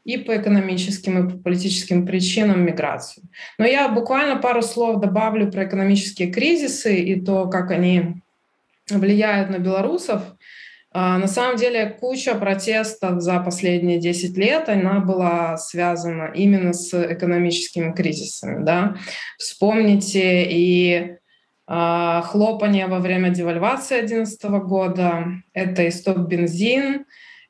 [0.04, 3.24] и по экономическим, и по политическим причинам миграцию.
[3.58, 8.22] Но я буквально пару слов добавлю про экономические кризисы и то, как они
[8.89, 10.22] влияют на белорусов.
[10.96, 16.94] А, на самом деле куча протестов за последние 10 лет, она была связана именно с
[16.94, 18.64] экономическими кризисами.
[18.64, 18.96] Да?
[19.40, 21.18] Вспомните и
[21.68, 27.06] э, хлопание во время девальвации 2011 года, это и стоп-бензин,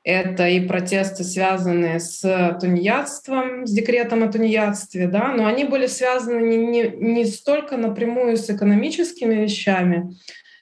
[0.06, 6.42] это и протесты, связанные с тунеядством, с декретом о тунеядстве, да, но они были связаны
[6.42, 10.14] не, не, не столько напрямую с экономическими вещами,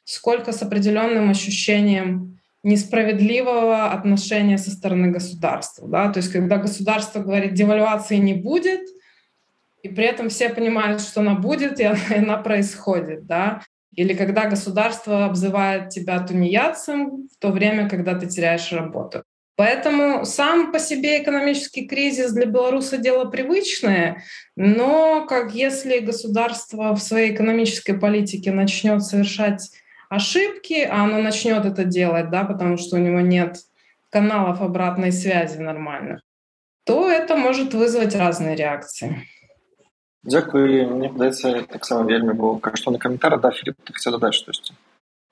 [0.03, 5.87] сколько с определенным ощущением несправедливого отношения со стороны государства.
[5.87, 6.11] Да?
[6.11, 8.81] То есть когда государство говорит, девальвации не будет,
[9.83, 13.25] и при этом все понимают, что она будет, и она, и она происходит.
[13.25, 13.63] Да?
[13.95, 19.23] Или когда государство обзывает тебя тунеядцем в то время, когда ты теряешь работу.
[19.57, 24.23] Поэтому сам по себе экономический кризис для белоруса дело привычное,
[24.55, 29.69] но как если государство в своей экономической политике начнет совершать
[30.10, 33.58] ошибки, а оно начнет это делать, да, потому что у него нет
[34.10, 36.20] каналов обратной связи нормальных,
[36.84, 39.26] то это может вызвать разные реакции.
[40.26, 44.74] Дзякуй мне падаецца таксама вельмі бо каштоўны каментар да Філіп ты хотел дадаць штосьці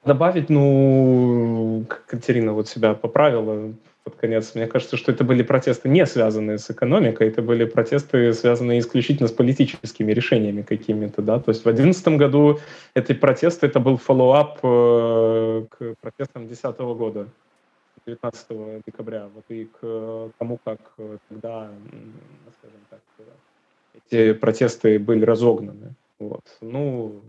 [0.05, 3.73] добавить ну Катерина вот себя поправила
[4.04, 4.56] под конец.
[4.56, 9.28] Мне кажется, что это были протесты не связанные с экономикой, это были протесты, связанные исключительно
[9.28, 11.40] с политическими решениями какими-то, да.
[11.40, 12.60] То есть в 2011 году
[12.96, 17.28] эти протесты, это был follow-up э, к протестам 2010 года,
[18.06, 21.70] 19 декабря, вот и к тому, как э, тогда,
[22.60, 23.00] скажем так,
[24.10, 25.94] эти протесты были разогнаны.
[26.20, 26.44] Вот.
[26.62, 27.22] Ну,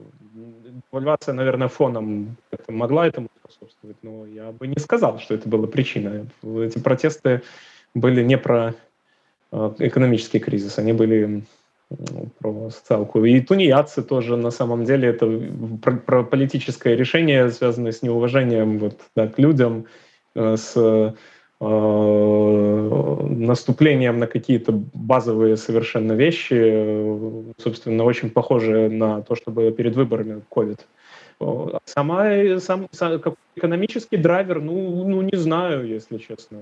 [0.91, 5.67] девальвация, наверное, фоном это могла этому способствовать, но я бы не сказал, что это была
[5.67, 6.27] причина.
[6.43, 7.43] Эти протесты
[7.95, 8.75] были не про
[9.53, 11.45] э, экономический кризис, они были
[12.39, 13.25] про социалку.
[13.25, 15.27] И тунеядцы тоже, на самом деле, это
[15.83, 19.87] про, про политическое решение, связанное с неуважением вот, да, к людям,
[20.35, 21.15] э, с
[21.63, 29.71] Э, наступлением на какие-то базовые совершенно вещи, э, собственно, очень похожие на то, что было
[29.71, 30.81] перед выборами COVID
[31.86, 36.60] Сама, сам, сам как экономический драйвер, ну, ну, не знаю, если честно.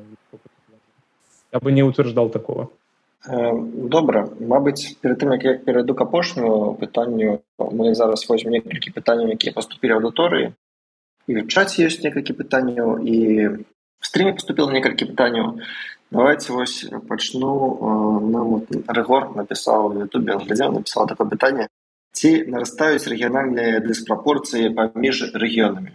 [1.51, 2.69] Я бы не утверждал такого.
[3.25, 8.91] Э, Добра, мабыць перед тым як я перайду к апошняму пытанню мы зараз возьмем некалькі
[8.91, 10.51] пытанняў якія паступілі аўдыторыі
[11.27, 15.63] і в чаце ёсць некалькі пытанняў і в стриме поступило некалькі пытанняў
[16.11, 17.53] давайте вось пачну
[18.27, 21.71] нам рэгор напісаў в ютубе глядзеў напісала такое пытанне
[22.17, 25.93] ці нарастаюць рэгіянальныя дыспрапорцыі паміж рэгіёнамі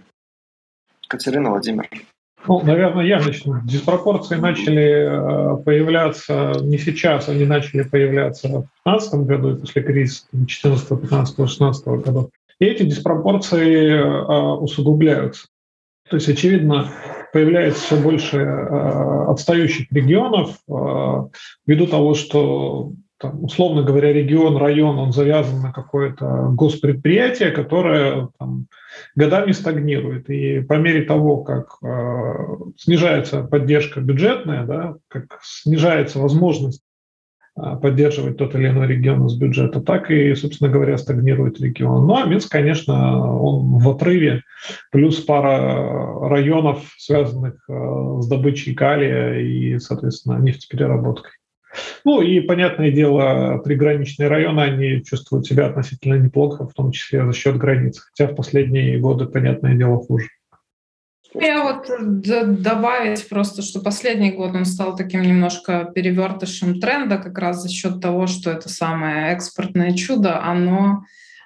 [1.08, 1.88] Кацярына владимир
[2.46, 3.60] Ну, наверное, я начну.
[3.64, 8.50] Диспропорции начали э, появляться не сейчас, они начали появляться в
[8.84, 12.30] 2015 году и после кризиса 2014, 15, 16 годов.
[12.58, 15.48] И эти диспропорции э, усугубляются.
[16.08, 16.90] То есть, очевидно,
[17.32, 20.56] появляется все больше э, отстающих регионов
[21.66, 22.92] ввиду того, что
[23.23, 28.67] там, условно говоря, регион, район, он завязан на какое-то госпредприятие, которое там,
[29.15, 30.29] годами стагнирует.
[30.29, 32.33] И по мере того, как э,
[32.77, 36.81] снижается поддержка бюджетная, да, как снижается возможность
[37.55, 42.05] э, поддерживать тот или иной регион из бюджета, так и, собственно говоря, стагнирует регион.
[42.05, 44.41] Ну а Минск, конечно, он в отрыве,
[44.91, 51.31] плюс пара районов, связанных э, с добычей калия и, соответственно, нефтепереработкой.
[52.05, 57.33] Ну и, понятное дело, приграничные районы, они чувствуют себя относительно неплохо, в том числе за
[57.33, 57.99] счет границ.
[57.99, 60.29] Хотя в последние годы, понятное дело, хуже.
[61.33, 61.87] Я вот
[62.61, 68.01] добавить просто, что последний год он стал таким немножко перевертышем тренда как раз за счет
[68.01, 71.05] того, что это самое экспортное чудо, оно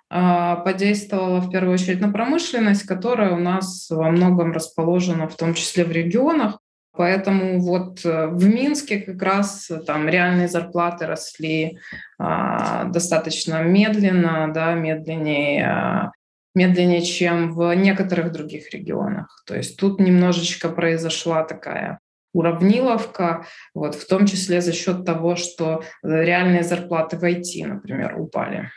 [0.10, 5.54] э, подействовало в первую очередь на промышленность, которая у нас во многом расположена, в том
[5.54, 6.60] числе в регионах,
[6.98, 11.78] Поэтому вот э, в Минске как раз э, там реальные зарплаты росли
[12.20, 16.12] а, достаточно медленно, да, медленнее, а,
[16.56, 19.44] медленнее, чем в некоторых других регионах.
[19.46, 22.00] То есть тут немножечко произошла такая
[22.34, 28.72] уравниловка, вот, в том числе за счет того, что реальные зарплаты в IT, например, упали.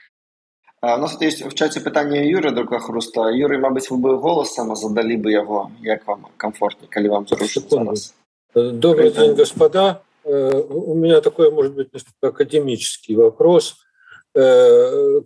[0.82, 3.30] У нас тут есть в чаті питання Юры Друкахруста.
[3.30, 8.14] Юрий, мабуть, ви би голосом задали бы его, як вам комфортнее, коли вам зручно зараз.
[8.54, 10.00] Добрый день, господа.
[10.24, 11.88] У меня такой, может быть,
[12.22, 13.76] академический вопрос.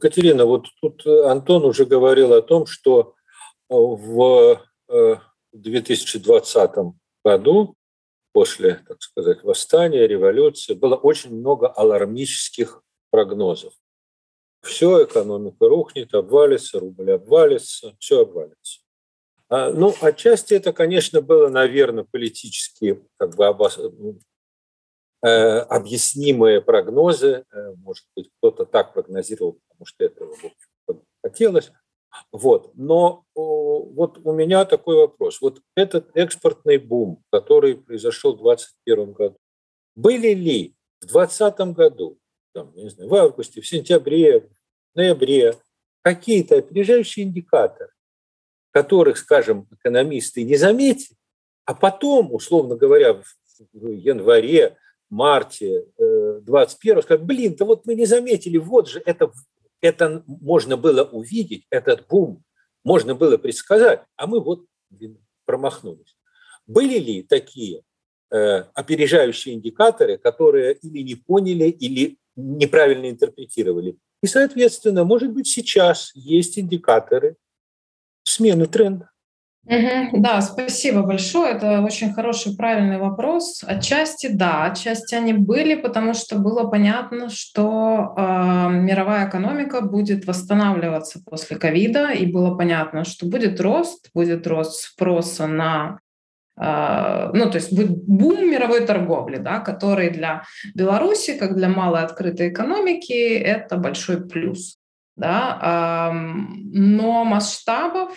[0.01, 3.15] Катерина, вот тут Антон уже говорил о том, что
[3.69, 4.61] в
[5.53, 6.83] 2020 э,
[7.25, 7.75] году,
[8.33, 13.73] после, так сказать, восстания, революции, было очень много алармических прогнозов
[14.65, 18.81] все, экономика рухнет, обвалится, рубль обвалится, все обвалится.
[19.49, 23.79] А, ну, отчасти это, конечно, было, наверное, политически как бы обос...
[25.23, 27.45] э, объяснимые прогнозы.
[27.53, 30.35] Э, может быть, кто-то так прогнозировал, потому что этого
[31.23, 31.71] хотелось.
[32.33, 32.71] Вот.
[32.75, 35.41] Но вот у меня такой вопрос.
[35.41, 39.37] Вот этот экспортный бум, который произошел в 2021 году,
[39.97, 42.19] были ли в 2020 году
[42.55, 45.55] там, не знаю, в августе, в сентябре, в ноябре
[46.03, 47.91] какие-то опережающие индикаторы,
[48.71, 51.17] которых, скажем, экономисты не заметили,
[51.65, 53.25] а потом, условно говоря, в
[53.73, 54.77] январе,
[55.11, 59.33] марте 21 скажут, блин, да вот мы не заметили, вот же это,
[59.81, 62.43] это можно было увидеть, этот бум
[62.85, 64.65] можно было предсказать, а мы вот
[65.45, 66.17] промахнулись.
[66.67, 67.83] Были ли такие
[68.31, 73.97] э, опережающие индикаторы, которые или не поняли, или неправильно интерпретировали.
[74.23, 77.37] И, соответственно, может быть, сейчас есть индикаторы
[78.25, 79.11] смены тренда.
[79.67, 81.55] Угу, да, спасибо большое.
[81.55, 83.65] Это очень хороший, правильный вопрос.
[83.67, 88.21] Отчасти да, отчасти они были, потому что было понятно, что э,
[88.71, 95.47] мировая экономика будет восстанавливаться после ковида, и было понятно, что будет рост, будет рост спроса
[95.47, 95.99] на
[96.57, 103.37] ну, то есть бум мировой торговли, да, который для Беларуси, как для малой открытой экономики,
[103.39, 104.79] это большой плюс.
[105.17, 106.11] Да.
[106.13, 108.11] Но масштабов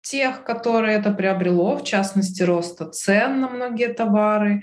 [0.00, 4.62] тех, которые это приобрело, в частности, роста цен на многие товары,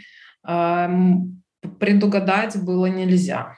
[1.80, 3.56] предугадать было нельзя.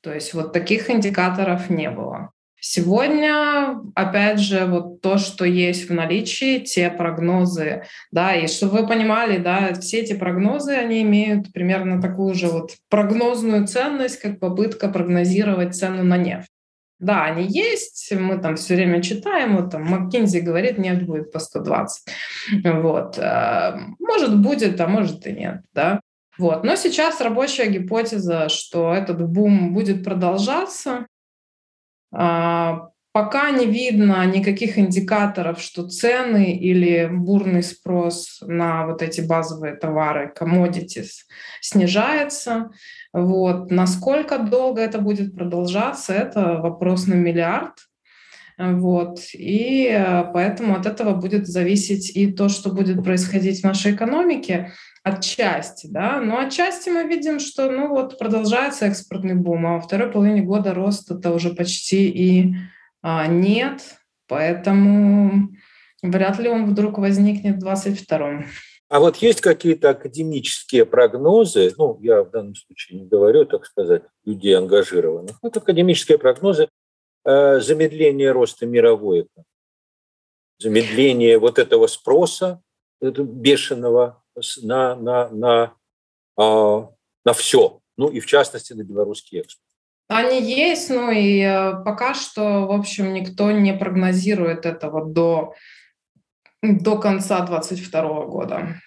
[0.00, 2.30] То есть вот таких индикаторов не было.
[2.58, 8.88] Сегодня, опять же, вот то, что есть в наличии, те прогнозы, да, и чтобы вы
[8.88, 14.88] понимали, да, все эти прогнозы, они имеют примерно такую же вот прогнозную ценность, как попытка
[14.88, 16.48] прогнозировать цену на нефть.
[16.98, 21.38] Да, они есть, мы там все время читаем, вот там МакКинзи говорит, нефть будет по
[21.38, 22.04] 120.
[22.64, 23.18] Вот.
[23.18, 26.00] Э, может, будет, а может и нет, да.
[26.38, 26.64] Вот.
[26.64, 31.06] Но сейчас рабочая гипотеза, что этот бум будет продолжаться,
[32.10, 40.32] пока не видно никаких индикаторов, что цены или бурный спрос на вот эти базовые товары,
[40.38, 41.24] commodities,
[41.62, 42.70] снижается.
[43.14, 43.70] Вот.
[43.70, 47.72] Насколько долго это будет продолжаться, это вопрос на миллиард.
[48.58, 49.18] Вот.
[49.34, 54.72] И э, поэтому от этого будет зависеть и то, что будет происходить в нашей экономике
[55.02, 60.10] отчасти, да, но отчасти мы видим, что, ну вот, продолжается экспортный бум, а во второй
[60.10, 62.54] половине года роста-то уже почти и
[63.02, 63.82] а, нет,
[64.26, 65.50] поэтому
[66.02, 68.46] вряд ли он вдруг возникнет в 2022
[68.88, 74.02] А вот есть какие-то академические прогнозы, ну, я в данном случае не говорю, так сказать,
[74.24, 76.68] людей ангажированных, это академические прогнозы
[77.26, 79.50] э, замедления роста мировой экономики,
[80.58, 82.62] замедление вот этого спроса
[83.00, 84.22] бешеного
[84.62, 85.74] на, на, на,
[86.38, 86.88] а,
[87.24, 89.66] на все, ну и в частности на белорусский экспорт.
[90.08, 95.54] Они есть, ну и э, пока что, в общем, никто не прогнозирует этого до
[96.62, 98.80] до конца 2022 года.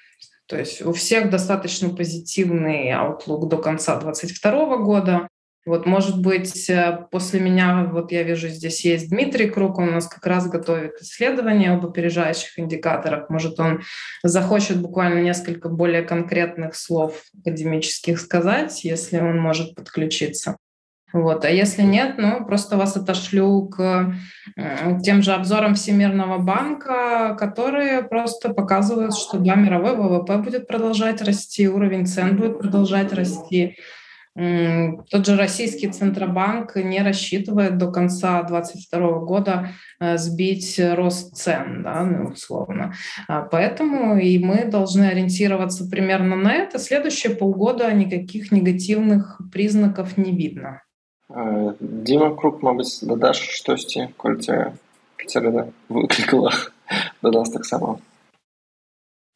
[0.48, 5.28] То есть у всех достаточно позитивный outlook до конца 2022 года.
[5.66, 9.92] Вот, может быть, э, после меня, вот я вижу, здесь есть Дмитрий Круг, он у
[9.92, 13.30] нас как раз готовит исследование об опережающих индикаторах.
[13.30, 13.82] Может, он
[14.24, 20.56] захочет буквально несколько более конкретных слов академических сказать, если он может подключиться.
[21.12, 21.44] Вот.
[21.44, 24.14] А если нет, ну, просто вас отошлю к
[25.04, 31.68] тем же обзорам Всемирного банка, которые просто показывают, что да, мировой ВВП будет продолжать расти,
[31.68, 33.78] уровень цен будет продолжать расти.
[34.36, 39.70] Тот же российский Центробанк не рассчитывает до конца 2022 года
[40.00, 42.94] э, сбить рост цен, да, ну, условно.
[43.28, 46.80] А поэтому и мы должны ориентироваться примерно на это.
[46.80, 50.84] Следующие полгода никаких негативных признаков не видно.
[51.80, 54.74] Дима Крук, мабуть, додаш штосьці, кольце
[55.28, 56.52] цярэда выклікала
[57.22, 58.00] до нас таксама.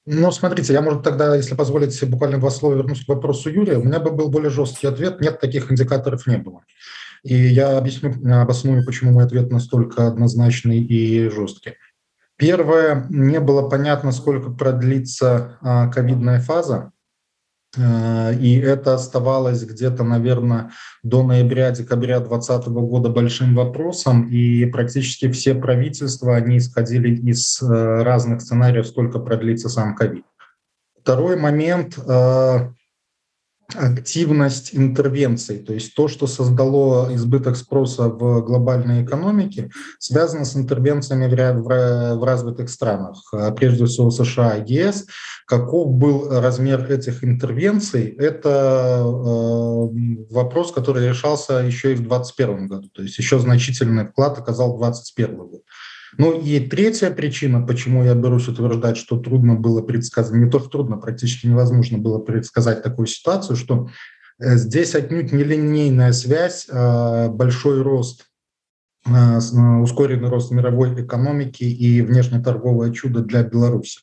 [0.06, 3.78] Ну, смотрите, я, может, тогда, если позволите, буквально два слова вернусь к вопросу Юрия.
[3.78, 5.22] У меня бы был более жесткий ответ.
[5.22, 6.64] Нет, таких индикаторов не было.
[7.24, 11.76] И я объясню, обосную, почему мой ответ настолько однозначный и жесткий.
[12.36, 16.92] Первое, не было понятно, сколько продлится а, ковидная фаза.
[17.78, 20.72] Э, и это оставалось где-то, наверное,
[21.02, 27.66] до ноября-декабря 2020 года большим вопросом, и практически все правительства, они исходили из э,
[28.04, 30.26] разных сценариев, сколько продлится сам ковид.
[31.02, 32.72] Второй момент э,
[33.76, 39.70] активность интервенций, то есть то, что создало избыток спроса в глобальной экономике,
[40.00, 45.06] связано с интервенциями в, развитых странах, а прежде всего США и ЕС.
[45.46, 52.90] Каков был размер этих интервенций, это э, вопрос, который решался еще и в 2021 году,
[52.90, 55.62] то есть еще значительный вклад оказал 2021 год.
[56.18, 60.70] Ну и третья причина, почему я берусь утверждать, что трудно было предсказать, не то что
[60.70, 63.90] трудно, практически невозможно было предсказать такую ситуацию, что
[64.40, 68.28] э, здесь отнюдь не линейная связь, а большой рост
[69.06, 69.40] а,
[69.82, 74.00] ускоренный рост мировой экономики и внешнеторговое чудо для Беларуси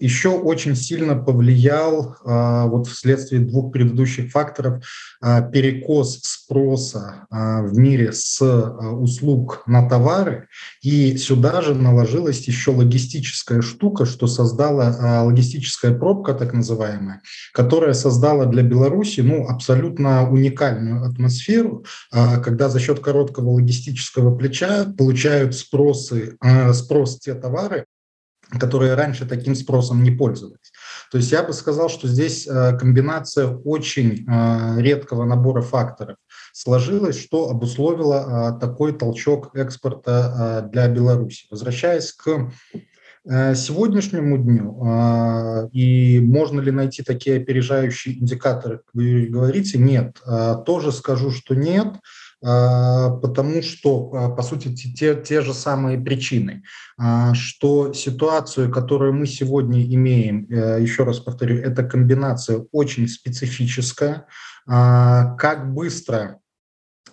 [0.00, 4.84] еще очень сильно повлиял а, вот вследствие двух предыдущих факторов
[5.20, 10.48] а, перекос спроса а, в мире с услуг на товары.
[10.82, 17.22] И сюда же наложилась еще логистическая штука, что создала логистическая пробка, так называемая,
[17.52, 25.54] которая создала для Беларуси ну, абсолютно уникальную атмосферу, когда за счет короткого логистического плеча получают
[25.54, 26.36] спросы,
[26.72, 27.86] спрос те товары,
[28.58, 30.72] которые раньше таким спросом не пользовались.
[31.10, 36.16] То есть я бы сказал, что здесь э, комбинация очень э, редкого набора факторов
[36.52, 41.46] сложилась, что обусловило э, такой толчок экспорта для Беларуси.
[41.50, 42.50] Возвращаясь к
[43.26, 50.20] сегодняшнему дню, и можно ли найти такие опережающие индикаторы, вы говорите, нет.
[50.66, 51.86] Тоже скажу, что нет.
[51.86, 51.98] А,
[52.44, 56.62] потому что, а, по сути, те, те же самые причины,
[56.98, 64.26] а, что ситуацию, которую мы сегодня имеем, э, еще раз повторю, это комбинация очень специфическая,
[64.66, 66.40] как быстро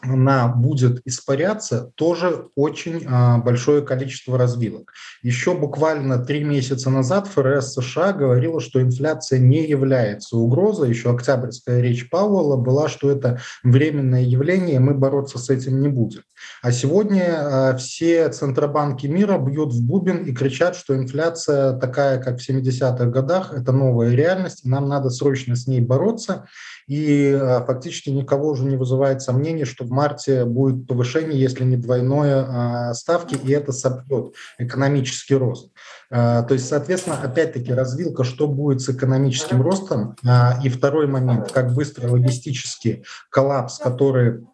[0.01, 4.93] она будет испаряться, тоже очень а, большое количество развилок.
[5.21, 10.89] Еще буквально три месяца назад ФРС США говорила, что инфляция не является угрозой.
[10.89, 16.21] Еще октябрьская речь Пауэлла была, что это временное явление, мы бороться с этим не будем.
[16.63, 22.39] А сегодня а, все центробанки мира бьют в бубен и кричат, что инфляция такая, как
[22.39, 26.47] в 70-х годах, это новая реальность, нам надо срочно с ней бороться.
[26.87, 31.77] И а, фактически никого уже не вызывает сомнений, что в марте будет повышение, если не
[31.77, 35.71] двойное а, ставки, и это собьет экономический рост.
[36.09, 40.17] То есть, соответственно, опять-таки развилка, что будет с экономическим ростом.
[40.61, 44.45] И второй момент, как быстро логистический коллапс, который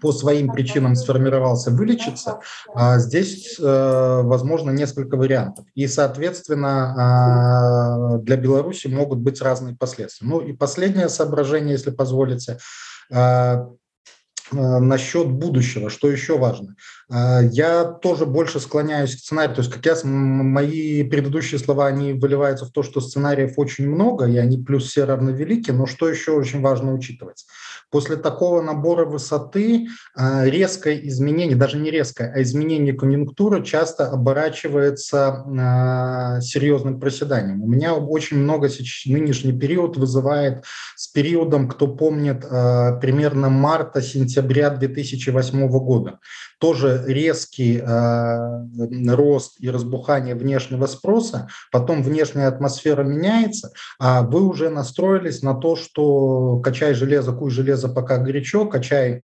[0.00, 2.40] по своим причинам сформировался, вылечиться,
[2.74, 5.66] а здесь э, возможно несколько вариантов.
[5.74, 10.26] И, соответственно, а, для Беларуси могут быть разные последствия.
[10.26, 12.58] Ну и последнее соображение, если позволите,
[13.12, 13.68] а,
[14.52, 16.76] насчет будущего, что еще важно.
[17.10, 19.56] Я тоже больше склоняюсь к сценарию.
[19.56, 24.26] То есть, как я, мои предыдущие слова, они выливаются в то, что сценариев очень много,
[24.26, 27.44] и они плюс все равновелики, но что еще очень важно учитывать?
[27.90, 35.44] После такого набора высоты резкое изменение, даже не резкое, а изменение конъюнктуры часто оборачивается
[36.42, 37.62] серьезным проседанием.
[37.62, 40.64] У меня очень много сейчас, нынешний период вызывает
[40.96, 46.18] с периодом, кто помнит, примерно марта-сентября 2008 года.
[46.58, 54.70] Тоже резкий э, рост и разбухание внешнего спроса, потом внешняя атмосфера меняется, а вы уже
[54.70, 59.22] настроились на то, что качай железо, куй железо пока горячо, качай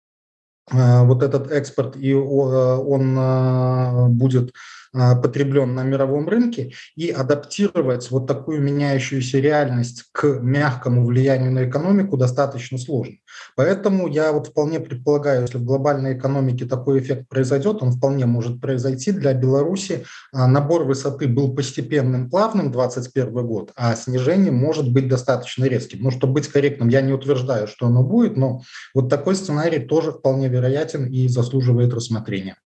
[0.70, 4.52] э, вот этот экспорт, и он э, будет
[4.94, 12.16] потреблен на мировом рынке и адаптировать вот такую меняющуюся реальность к мягкому влиянию на экономику
[12.16, 13.16] достаточно сложно.
[13.56, 18.60] Поэтому я вот вполне предполагаю, если в глобальной экономике такой эффект произойдет, он вполне может
[18.60, 19.12] произойти.
[19.12, 25.64] Для Беларуси а, набор высоты был постепенным, плавным 2021 год, а снижение может быть достаточно
[25.64, 26.02] резким.
[26.02, 28.62] Ну, чтобы быть корректным, я не утверждаю, что оно будет, но
[28.94, 32.56] вот такой сценарий тоже вполне вероятен и заслуживает рассмотрения.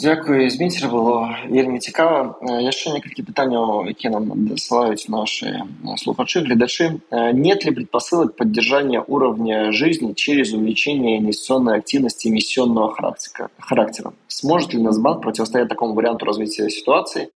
[0.00, 5.64] Дзякую зміцер было вельмі цікава яшчэ некалькі пытанняў які нам дасылаюць наши
[6.02, 7.00] слухачы гледачы
[7.32, 14.82] нет ли предпосылок поддержания уровня жизни через увеличение инвестиционной активности эмиссионного характера характера сможет ли
[14.82, 17.30] Нацбанк противостоять такому варианту развития ситуации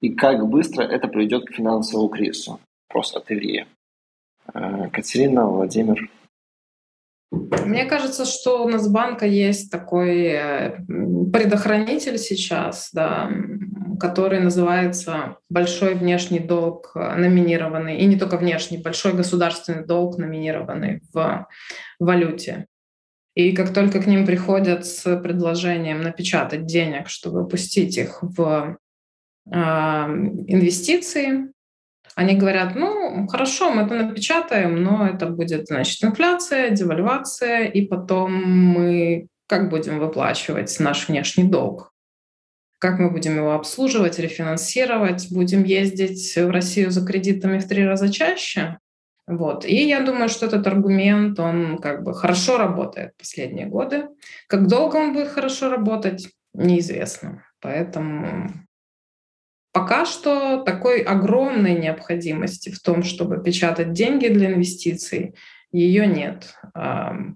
[0.00, 2.58] и как быстро это приведет к финансовому кризису
[2.88, 3.66] просто от Ильи
[4.92, 6.08] Катерина Владимир
[7.65, 10.77] Мне кажется, что у нас банка есть такой э,
[11.31, 13.31] предохранитель сейчас, да,
[13.99, 21.01] который называется большой внешний долг э, номинированный, и не только внешний, большой государственный долг номинированный
[21.11, 21.47] в
[21.99, 22.67] валюте.
[23.33, 28.77] И как только к ним приходят с предложением напечатать денег, чтобы пустить их в
[29.51, 31.51] э, инвестиции,
[32.15, 38.33] они говорят, ну, хорошо, мы это напечатаем, но это будет, значит, инфляция, девальвация, и потом
[38.33, 41.91] мы как будем выплачивать наш внешний долг?
[42.79, 45.31] Как мы будем его обслуживать, рефинансировать?
[45.31, 48.77] Будем ездить в Россию за кредитами в три раза чаще?
[49.25, 49.65] Вот.
[49.65, 54.07] И я думаю, что этот аргумент, он как бы хорошо работает последние годы.
[54.47, 57.45] Как долго он будет хорошо работать, неизвестно.
[57.61, 58.51] Поэтому
[59.73, 65.33] Пока что такой огромной необходимости в том, чтобы печатать деньги для инвестиций,
[65.71, 66.53] ее нет.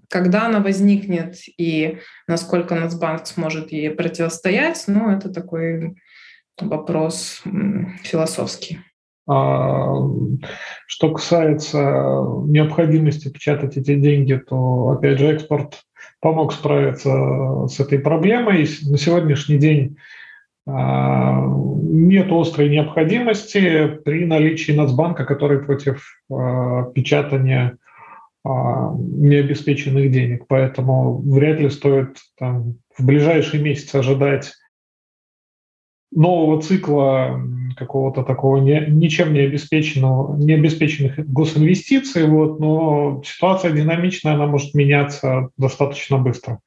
[0.08, 5.96] Когда она возникнет и насколько Нацбанк сможет ей противостоять, ну, это такой
[6.60, 7.42] вопрос
[8.04, 8.78] философский.
[9.28, 9.96] А,
[10.86, 11.78] что касается
[12.46, 15.82] необходимости печатать эти деньги, то, опять же, экспорт
[16.20, 18.68] помог справиться с этой проблемой.
[18.88, 19.96] На сегодняшний день
[20.68, 27.78] нет острой необходимости при наличии Нацбанка, который против а, печатания
[28.44, 30.44] а, необеспеченных денег.
[30.46, 34.52] Поэтому вряд ли стоит там, в ближайшие месяцы ожидать
[36.10, 37.40] нового цикла
[37.76, 44.74] какого-то такого не, ничем не обеспеченного, не обеспеченных госинвестиций, вот, но ситуация динамичная, она может
[44.74, 46.60] меняться достаточно быстро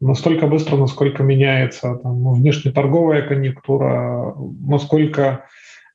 [0.00, 5.46] настолько быстро, насколько меняется там, внешнеторговая конъюнктура, насколько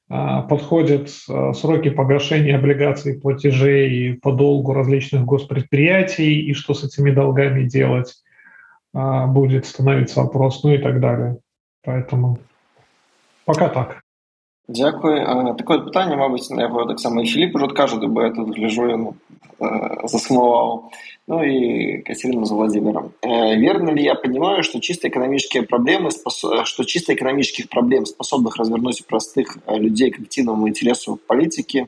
[0.09, 7.11] а, подходят а, сроки погашения облигаций, платежей по долгу различных госпредприятий, и что с этими
[7.11, 8.15] долгами делать
[8.93, 11.37] а, будет становиться вопрос, ну и так далее.
[11.83, 12.39] Поэтому
[13.45, 14.00] пока так.
[14.68, 15.54] Дякую.
[15.58, 18.96] Такое питання, мабуть, на його так само і Філіп уже каже, бо я тут гляжу,
[18.96, 19.14] ну,
[20.04, 20.90] засмывал.
[21.28, 23.10] Ну и Катерина за Владимиром.
[23.22, 26.10] Верно ли я понимаю, что чисто экономические проблемы,
[26.64, 31.86] что чисто экономических проблем, способных развернуть простых людей к активному интересу в политике,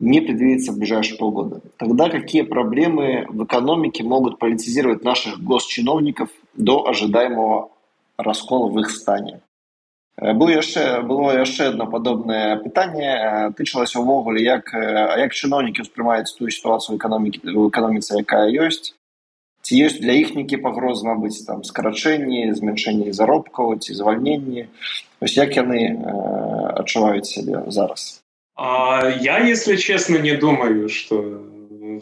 [0.00, 1.60] не предвидится в ближайшие полгода.
[1.76, 7.70] Тогда какие проблемы в экономике могут политизировать наших госчиновников до ожидаемого
[8.16, 9.40] раскола в их стане?
[10.17, 16.97] Было яшчэ было яшчэ одно падобнае пытанне тычылася ўвогуле як як чыноўнікі ўспрымаюць тую сітуацыю
[16.97, 18.97] эканомікі у эканоміцы якая ёсць
[19.61, 24.65] ці ёсць для іх нейкі пагрозы мабыць там скарачэнні змяншэнні заробкаў ці звальненні
[25.21, 26.01] ось як яны
[26.81, 28.23] адчуваюць сябе зараз?
[28.57, 31.21] А, я если честно не думаю что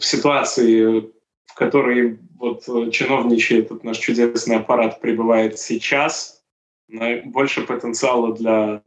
[0.00, 1.04] ситуации
[1.44, 6.35] в которой вот чиновничает этот наш чудесный аппарат пребывает сейчас
[6.88, 8.82] больше потенциала для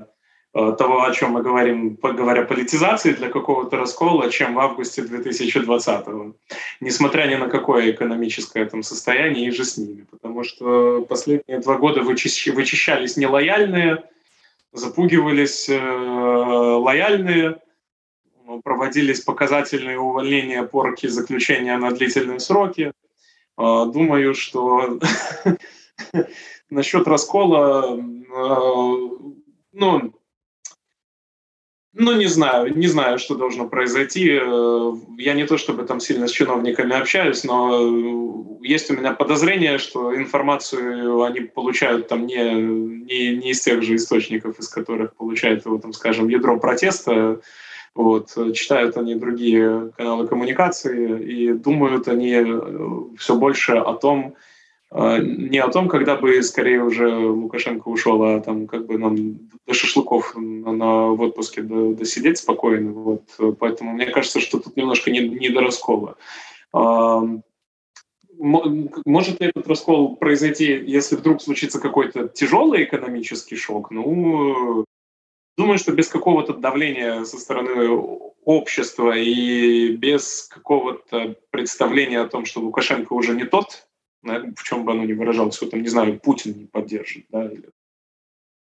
[0.51, 6.07] Э, того, о чем мы говорим, говоря политизации для какого-то раскола, чем в августе 2020
[6.07, 6.33] -го.
[6.81, 10.07] Несмотря ни на какое экономическое там состояние и же с ними.
[10.09, 14.03] Потому что последние два года вычищались нелояльные,
[14.73, 17.57] запугивались э, лояльные,
[18.63, 22.91] проводились показательные увольнения, порки, заключения на длительные сроки.
[23.57, 24.99] Э, думаю, что
[26.69, 28.01] насчет раскола, э,
[29.73, 30.13] ну,
[31.93, 34.39] ну, не знаю, не знаю, что должно произойти.
[34.41, 39.13] Э, я не то чтобы там сильно с чиновниками общаюсь, но э, есть у меня
[39.13, 45.15] подозрение, что информацию они получают там не, не, не из тех же источников, из которых
[45.15, 47.41] получают его, там, скажем, ядро протеста.
[47.95, 48.29] Вот.
[48.53, 52.45] Читают они другие каналы коммуникации и думают они
[53.17, 54.35] все больше о том,
[54.91, 59.15] не о том, когда бы скорее уже Лукашенко ушел, а там как бы нам
[59.67, 62.91] до шашлыков на, на в отпуске досидеть спокойно.
[62.91, 63.23] Вот.
[63.59, 66.15] Поэтому мне кажется, что тут немножко не, не до раскола.
[66.73, 67.21] А,
[68.39, 73.91] может ли этот раскол произойти, если вдруг случится какой-то тяжелый экономический шок?
[73.91, 74.85] Ну,
[75.57, 77.89] думаю, что без какого-то давления со стороны
[78.45, 83.88] общества и без какого-то представления о том, что Лукашенко уже не тот,
[84.23, 87.69] в чем бы оно ни выражалось, что там, не знаю, Путин не поддержит, да, или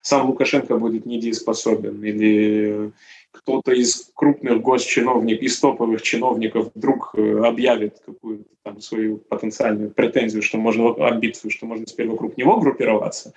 [0.02, 2.91] сам Лукашенко будет недееспособен, или
[3.32, 10.41] кто-то из крупных госчиновников, из топовых чиновников вдруг э, объявит какую-то там свою потенциальную претензию,
[10.41, 13.34] что можно, амбицию, что можно теперь вокруг него группироваться.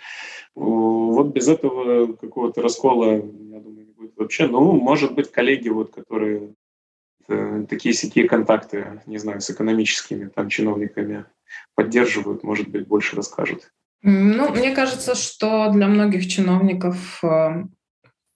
[0.54, 4.46] Вот без этого какого-то раскола, я думаю, не будет вообще.
[4.46, 6.54] Ну, может быть, коллеги, вот, которые
[7.28, 11.26] э, такие сякие контакты, не знаю, с экономическими там чиновниками
[11.74, 13.70] поддерживают, может быть, больше расскажут.
[14.02, 17.64] Ну, мне кажется, что для многих чиновников э,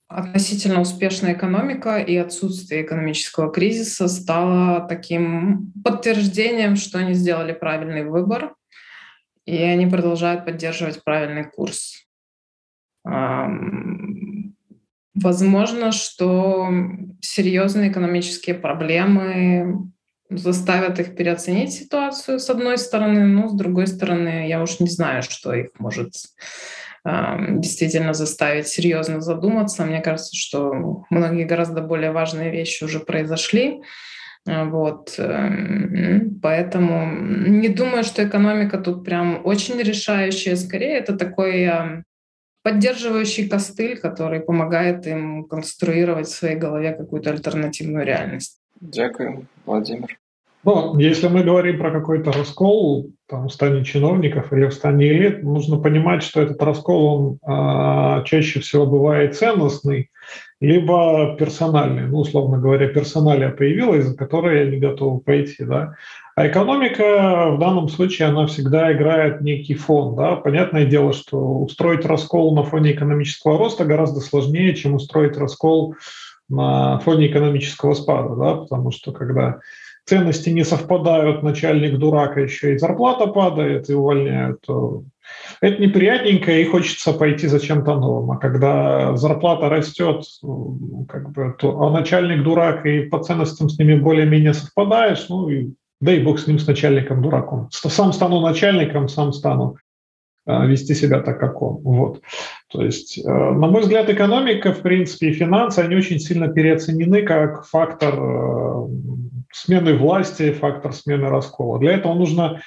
[0.09, 8.55] относительно успешная экономика и отсутствие экономического кризиса стало таким подтверждением, что они сделали правильный выбор,
[9.45, 12.07] и они продолжают поддерживать правильный курс.
[15.15, 16.69] Возможно, что
[17.21, 19.91] серьезные экономические проблемы
[20.31, 25.23] заставят их переоценить ситуацию, с одной стороны, но с другой стороны, я уж не знаю,
[25.23, 26.13] что их может
[27.05, 29.85] действительно заставить серьезно задуматься.
[29.85, 33.81] Мне кажется, что многие гораздо более важные вещи уже произошли.
[34.45, 35.15] Вот.
[35.19, 37.11] Эм, поэтому
[37.49, 40.57] не думаю, что экономика тут прям очень решающая.
[40.57, 41.71] Скорее, это такой
[42.63, 48.58] поддерживающий костыль, который помогает им конструировать в своей голове какую-то альтернативную реальность.
[48.81, 50.19] Дякую, Владимир.
[50.65, 55.43] Ну, если мы говорим про какой-то раскол там, в стане чиновников или в стане элит,
[55.43, 60.11] нужно понимать, что этот раскол, он а, чаще всего бывает ценностный,
[60.61, 62.09] либо персональный.
[62.09, 65.65] Ну, условно говоря, персоналия появилась, за которой они готовы пойти.
[65.65, 65.95] Да?
[66.35, 70.17] А экономика в данном случае, она всегда играет некий фон.
[70.17, 70.37] Да?
[70.37, 75.95] Понятное дело, что устроить раскол на фоне экономического роста гораздо сложнее, чем устроить раскол
[76.49, 79.61] на фоне экономического спада, да, потому что когда
[80.07, 85.03] ценности не совпадают, начальник дурак, еще и зарплата падает и увольняют, то
[85.61, 88.31] это неприятненько и хочется пойти за чем-то новым.
[88.31, 90.25] А когда зарплата растет,
[91.09, 95.71] как бы, то, а начальник дурак и по ценностям с ними более-менее совпадаешь, ну и
[96.01, 97.69] да и бог с ним, с начальником дураком.
[97.71, 99.77] Сам стану начальником, сам стану
[100.49, 101.83] вести себя так, как он.
[101.83, 102.23] Вот.
[102.71, 107.23] То есть, э, на мой взгляд, экономика, в принципе, и финансы, они очень сильно переоценены
[107.23, 108.89] как фактор э,
[109.53, 111.79] смены власти, фактор смены раскола.
[111.79, 112.61] Для этого нужно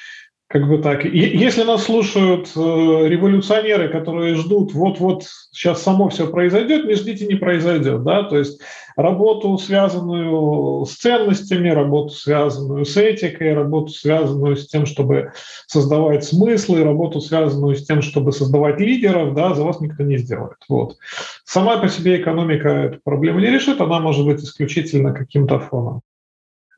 [0.52, 1.06] как бы так.
[1.06, 7.26] И если нас слушают э, революционеры, которые ждут, вот-вот сейчас само все произойдет, не ждите,
[7.26, 8.04] не произойдет.
[8.04, 8.24] Да?
[8.24, 8.60] То есть
[8.98, 15.32] работу, связанную с ценностями, работу, связанную с этикой, работу, связанную с тем, чтобы
[15.68, 20.58] создавать смыслы, работу, связанную с тем, чтобы создавать лидеров, да, за вас никто не сделает.
[20.68, 20.98] Вот.
[21.46, 26.02] Сама по себе экономика эту проблему не решит, она может быть исключительно каким-то фоном.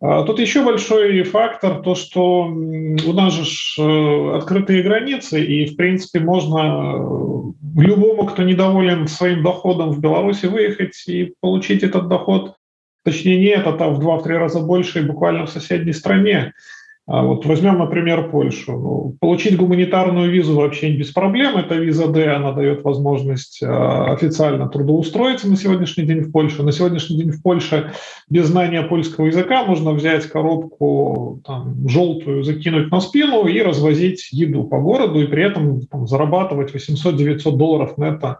[0.05, 5.77] А тут еще большой фактор, то, что у нас же э, открытые границы, и, в
[5.77, 12.55] принципе, можно э, любому, кто недоволен своим доходом в Беларуси, выехать и получить этот доход,
[13.05, 16.51] точнее не этот, а в 2-3 раза больше буквально в соседней стране.
[17.05, 18.71] А вот возьмем, например, Польшу.
[18.71, 21.57] Ну, получить гуманитарную визу вообще без проблем.
[21.57, 26.63] Это виза D, она дает возможность э, официально трудоустроиться на сегодняшний день в Польше.
[26.63, 27.91] На сегодняшний день в Польше
[28.29, 34.63] без знания польского языка можно взять коробку там, желтую, закинуть на спину и развозить еду
[34.63, 38.39] по городу, и при этом там, зарабатывать 800-900 долларов нетто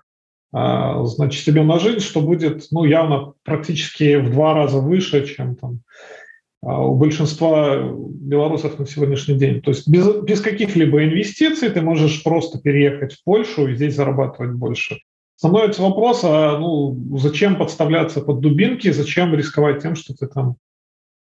[0.54, 5.56] а, значит, себе на жизнь, что будет, ну, явно практически в два раза выше, чем
[5.56, 6.23] там а,
[6.64, 9.62] у большинства белорусов на сегодняшний день.
[9.62, 14.54] То есть без, без каких-либо инвестиций ты можешь просто переехать в Польшу и здесь зарабатывать
[14.54, 15.00] больше.
[15.36, 20.56] Становится вопрос, а ну, зачем подставляться под дубинки, зачем рисковать тем, что ты там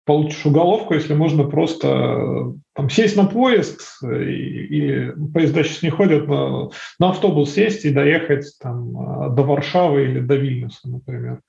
[0.06, 6.70] получишь уголовку, если можно просто там, сесть на поезд, или поезда сейчас не ходят, на,
[7.00, 11.42] на автобус сесть и доехать там, до Варшавы или до Вильнюса, например.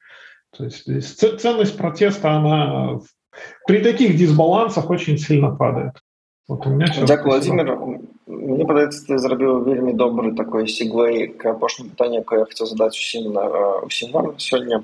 [0.57, 0.86] То есть
[1.40, 3.01] ценность протеста, она
[3.65, 5.93] при таких дисбалансах очень сильно падает.
[6.47, 7.77] Вот у меня Дякую, Владимир.
[8.27, 12.95] Мне падаецца ты зрабіў вельмі добры такой сегвей к апошняму пытанню якое я хотел задаць
[12.95, 13.43] усім на
[13.83, 14.83] усім вам сёння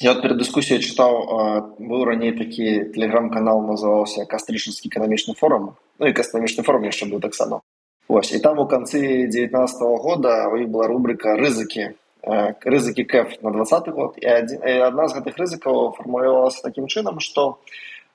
[0.00, 6.12] я вот перед дыскусіяй чытаў быў раней такі телеграм-канал называўся кастрычніцкі эканамічны форум ну і
[6.12, 7.60] кастамічны форум яшчэ быў таксама
[8.08, 11.94] Вось і там у канцы 19 -го года у іх была рубрика рызыкі
[12.24, 17.58] рызыкі кэф на двадцаты год і адна з гэтых рызыкаў фармулявалася такім чынам што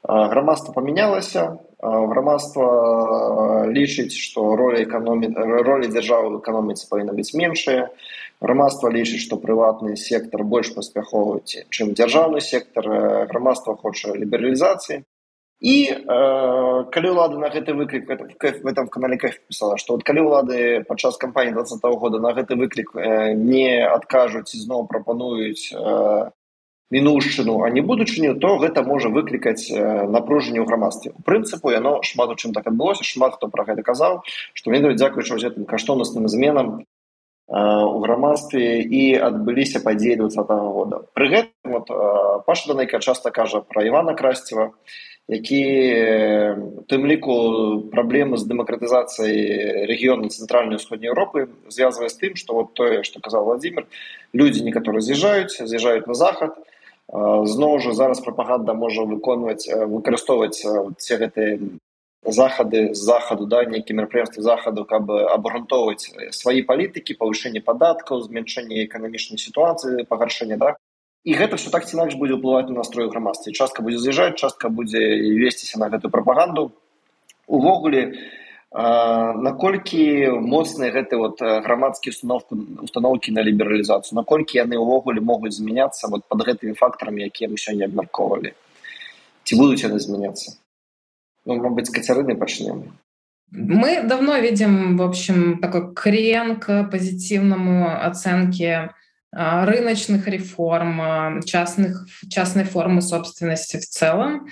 [0.04, 7.92] грамадства памянялася грамадства лічыць што роля эканомі роля дзяржавы ў эканоміцы павінна быць меншая
[8.42, 12.90] грамадства лічыць што прыватны сектар больш паспяховы чым дзяржаўны сектар
[13.30, 15.04] грамадства хоча лібералізацыі
[15.61, 20.83] і э, калі ўлады на гэты выклік в этом канале кэф пісала што калі ўлады
[20.85, 26.31] падчас кампаніі два -го года на гэты выклік э, не адкажуць зноў прапануюць э,
[26.91, 31.13] мінушчыну а не будучыню то гэта можа выклікаць напружанне ў грамадстве.
[31.17, 34.23] У прынцыпу яно шмат у чым так адбылося шмат хто про гэта казаў
[34.55, 36.85] што мне дзякуючы гэтым каштоўнасным зменам
[37.49, 40.97] у грамадстве і адбыліся падзеі два -го года.
[41.15, 41.89] Пры гэтым вот,
[42.47, 44.73] паша данайка часта кажа пра івана красціва
[45.30, 45.62] які
[46.90, 47.34] тым ліку
[47.94, 53.46] праблемы з дэмакратызацыяй рэгіёна цэнтральнай усходняй Еўропы звязвае з тым што вот тое што казаў
[53.46, 53.86] владимир
[54.34, 56.58] людзі некаторы з'язджаюць з'язджаюць на захад
[57.54, 60.66] зноў жа зараз прапаганда можа выконваць выкарыстоўваць
[60.98, 61.62] все гэтыя
[62.26, 69.40] захады з захаду да нейкія мерапрыемствы захаду каб абгрунтоўваць свае палітыкі павышэнне падаткаў змяншэнне эканамічнай
[69.40, 70.76] сітуацыі пагаршэння да
[71.25, 75.01] і гэта все так інакш будзе ўплываць на настрой грамадстве частка будзе з'язджаць частка будзе
[75.41, 76.73] весціся на гэтую прапаганду.
[77.49, 78.29] Увогуле
[78.75, 86.29] наколькі моцныя гэты вот грамадскі установку установкі на лібералізацыю наколькі яны ўвогуле могуць змяняцца вот
[86.29, 88.53] под гэтымі фактарамі якія мы сёння абмяркоўвалі?
[89.45, 90.61] Ці будуць яны змяняцца?
[91.47, 93.01] Ну мабыць кацярыны пачнем
[93.55, 99.04] мы давно видим в общем такой крен к позитивному оценке А,
[99.35, 104.49] рыночных реформ, а, частных, частной формы собственности в целом.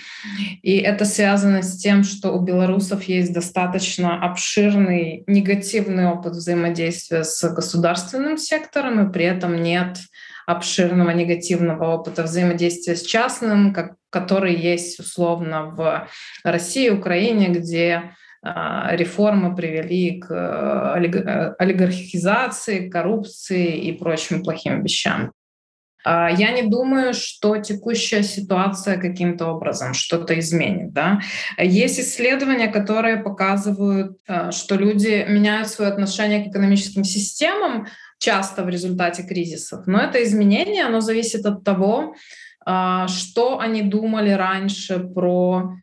[0.62, 7.48] И это связано с тем, что у белорусов есть достаточно обширный негативный опыт взаимодействия с
[7.52, 9.98] государственным сектором, и при этом нет
[10.46, 16.08] обширного негативного опыта взаимодействия с частным, как, который есть условно в
[16.42, 18.12] России, Украине, где а,
[18.42, 25.32] реформы привели к э, э, олигархизации, коррупции и прочим плохим вещам.
[26.04, 30.92] А, я не думаю, что текущая ситуация каким-то образом что-то изменит.
[30.92, 31.20] Да?
[31.56, 37.86] Есть исследования, которые показывают, э, что люди меняют свое отношение к экономическим системам
[38.18, 39.86] часто в результате кризисов.
[39.86, 42.14] Но это изменение, оно зависит от того,
[42.64, 45.76] а, что они думали раньше про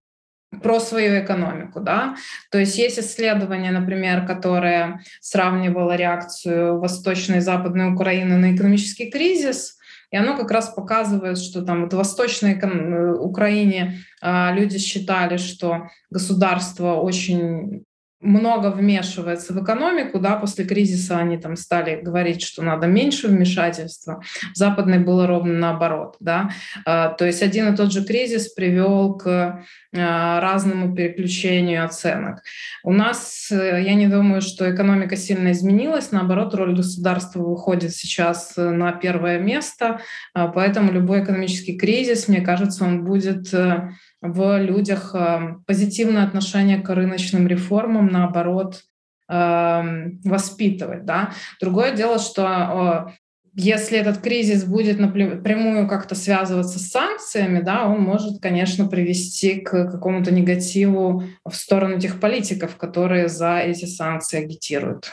[0.64, 2.16] про свою экономику, да.
[2.52, 9.78] То есть есть исследование, например, которое сравнивало реакцию Восточной и Западной Украины на экономический кризис,
[10.12, 15.38] и оно как раз показывает, что там вот в Восточной э, Украине э, люди считали,
[15.38, 17.86] что государство очень
[18.22, 24.22] много вмешивается в экономику, да, после кризиса они там стали говорить, что надо меньше вмешательства.
[24.54, 24.58] В
[25.00, 26.50] было ровно наоборот, да.
[26.86, 29.64] А, то есть один и тот же кризис привел к
[29.96, 32.44] а, разному переключению оценок.
[32.84, 38.54] У нас, э, я не думаю, что экономика сильно изменилась, наоборот, роль государства выходит сейчас
[38.58, 40.02] э, на первое место,
[40.34, 43.90] а, поэтому любой экономический кризис, мне кажется, он будет э,
[44.22, 48.82] в людях эм, позитивное отношение к рыночным реформам, наоборот,
[49.30, 51.06] эм, воспитывать.
[51.06, 51.32] Да?
[51.62, 53.14] Другое дело, что
[53.56, 59.92] если этот кризис будет напрямую как-то связываться с санкциями, да, он может, конечно, привести к
[59.92, 65.12] какому-то негативу в сторону тех политиков, которые за эти санкции агитируют.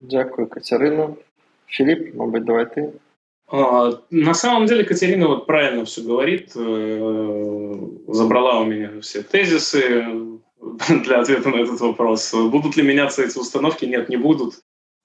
[0.00, 1.16] Дякую, Катерина.
[1.66, 2.92] Филипп, может быть, давай ты.
[3.48, 7.74] А, на самом деле Катерина вот правильно все говорит, э,
[8.08, 10.04] забрала у меня все тезисы
[10.88, 12.34] для ответа на этот вопрос.
[12.34, 13.84] Будут ли меняться эти установки?
[13.84, 14.54] Нет, не будут.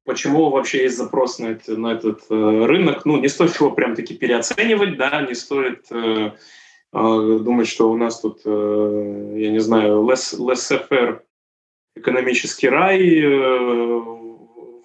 [0.06, 3.06] почему вообще есть запрос на, это, на этот э, рынок.
[3.06, 6.32] Ну, не стоит его прям таки переоценивать, да, не стоит э,
[6.94, 11.20] э, думать, что у нас тут, я не знаю, laissez-faire
[11.96, 14.21] экономический рай.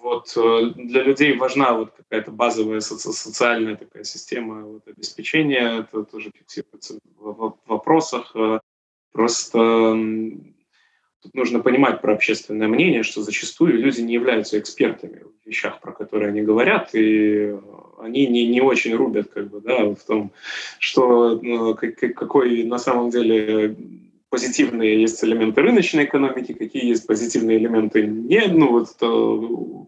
[0.07, 5.79] Вот э, для людей важна вот какая-то базовая соци- социальная такая система вот, обеспечения.
[5.79, 8.31] Это тоже фиксируется в, в вопросах.
[8.33, 8.59] Э,
[9.11, 10.29] просто
[11.23, 15.91] Тут нужно понимать про общественное мнение, что зачастую люди не являются экспертами в вещах, про
[15.91, 17.57] которые они говорят, и
[17.99, 20.31] они не, не очень рубят как бы, да, в том,
[20.79, 23.75] что ну, какой на самом деле
[24.29, 29.87] позитивные есть элементы рыночной экономики, какие есть позитивные элементы не, ну вот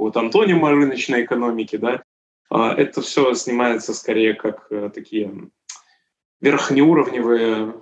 [0.00, 2.02] какого-то антонима рыночной экономики, да,
[2.48, 5.50] а это все снимается скорее как э, такие
[6.40, 7.74] верхнеуровневые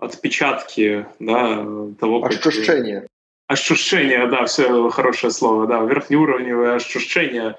[0.00, 1.56] отпечатки да,
[2.00, 2.32] того, как...
[2.32, 3.06] Ощущение.
[3.46, 7.56] Ощущение, да, все хорошее слово, да, верхнеуровневое ощущение.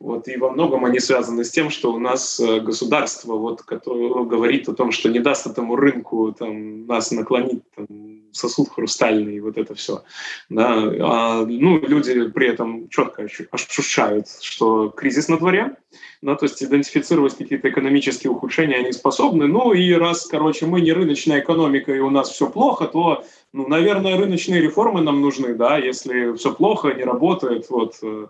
[0.00, 4.24] Вот, и во многом они связаны с тем, что у нас э, государство вот, которое
[4.24, 7.86] говорит о том, что не даст этому рынку там, нас наклонить там,
[8.32, 10.02] сосуд хрустальный, вот это все.
[10.48, 10.90] Да?
[11.00, 15.76] А, ну, люди при этом четко ощущают, что кризис на дворе,
[16.22, 19.48] да, то есть идентифицировать какие-то экономические ухудшения они способны.
[19.48, 23.68] Ну и раз, короче, мы не рыночная экономика и у нас все плохо, то, ну,
[23.68, 28.28] наверное, рыночные реформы нам нужны, да, если все плохо, не работает, вот, э,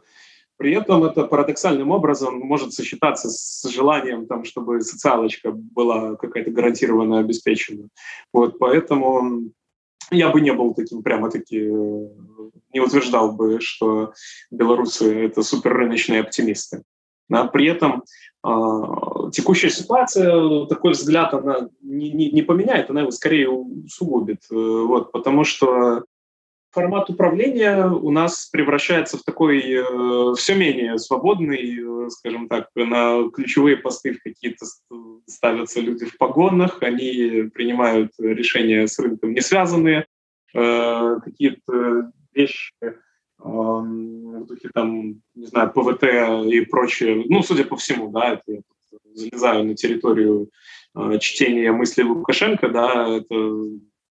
[0.60, 7.18] при этом это парадоксальным образом может сочетаться с желанием, там, чтобы социалочка была какая-то гарантированно
[7.18, 7.88] обеспечена.
[8.30, 9.52] Вот, поэтому
[10.10, 12.08] я бы не был таким прямо-таки, э,
[12.74, 14.12] не утверждал бы, что
[14.50, 16.82] белорусы— это суперрыночные оптимисты.
[17.30, 18.02] Да, при этом
[18.44, 18.50] э,
[19.32, 24.40] текущая ситуация, такой взгляд, она не, не, не поменяет, она его скорее усугубит.
[24.50, 26.04] Э, вот, потому что
[26.70, 33.28] формат управления у нас превращается в такой э, все менее свободный, э, скажем так, на
[33.30, 34.66] ключевые посты какие-то
[35.26, 40.06] ставятся люди в погонах, они принимают решения с рынком не связанные,
[40.54, 42.72] э, какие-то вещи
[43.42, 46.04] в духе там, не знаю, ПВТ
[46.46, 48.60] и прочее, ну, судя по всему, да, это я
[49.14, 50.50] залезаю на территорию
[50.94, 53.34] э, чтения мыслей Лукашенко, да, это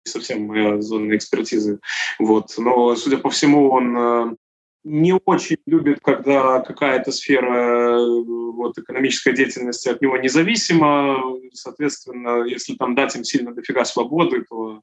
[0.03, 1.79] совсем моя зона экспертизы.
[2.19, 2.53] Вот.
[2.57, 4.35] Но, судя по всему, он э,
[4.83, 8.23] не очень любит, когда какая-то сфера э,
[8.53, 11.23] вот, экономической деятельности от него независима.
[11.53, 14.81] Соответственно, если там дать им сильно дофига свободы, то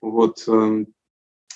[0.00, 0.86] вот, э, ну,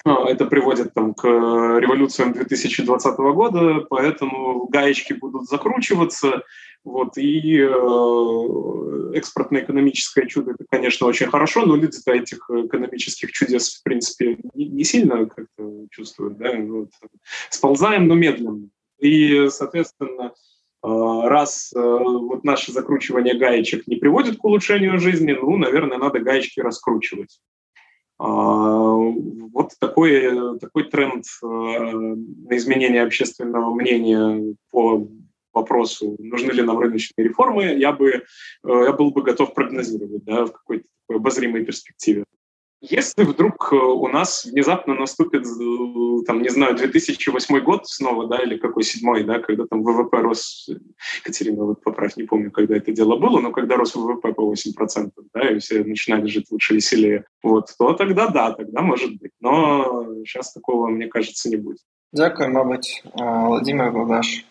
[0.05, 6.43] это приводит там, к революциям 2020 года, поэтому гаечки будут закручиваться,
[6.85, 13.83] вот, и э, экспортно-экономическое чудо, это, конечно, очень хорошо, но люди-то этих экономических чудес, в
[13.83, 16.91] принципе, не, не сильно как-то чувствуют, да, вот.
[17.51, 18.69] сползаем, но медленно.
[18.99, 20.89] И, соответственно, э,
[21.29, 26.61] раз э, вот наше закручивание гаечек не приводит к улучшению жизни, ну, наверное, надо гаечки
[26.61, 27.39] раскручивать.
[28.19, 35.07] А, вот такой, такой тренд э, на изменение общественного мнения по
[35.53, 38.23] вопросу, нужны ли нам рыночные реформы, я, бы, э,
[38.65, 42.25] я был бы готов прогнозировать да, в какой-то обозримой перспективе.
[42.81, 45.47] Если вдруг э, у нас внезапно наступит,
[46.29, 50.69] там, не знаю, 2008 год снова, да, или какой седьмой, да, когда там ВВП рос,
[51.25, 55.11] Катерина, вот поправь, не помню, когда это дело было, но когда рос ВВП по 8%,
[55.33, 59.31] да, и все начинали жить лучше, веселее, вот, то тогда да, тогда может быть.
[59.41, 61.79] Но сейчас такого, мне кажется, не будет.
[62.13, 63.03] Дякую, мабуть.
[63.15, 64.45] Владимир Богдаш.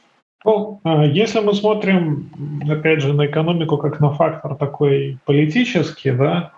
[0.46, 0.82] Ну,
[1.14, 2.32] если мы смотрим,
[2.68, 6.54] опять же, на экономику как на фактор такой политический, да,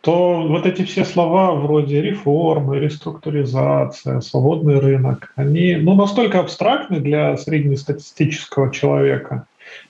[0.00, 7.36] то вот эти все слова вроде реформы, реструктуризация, свободный рынок, они ну, настолько абстрактны для
[7.36, 9.46] среднестатистического человека,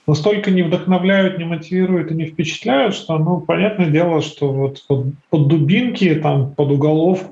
[0.07, 5.07] настолько не вдохновляют, не мотивируют и не впечатляют, что, ну, понятное дело, что вот под,
[5.29, 7.23] под дубинки, там, под уголов,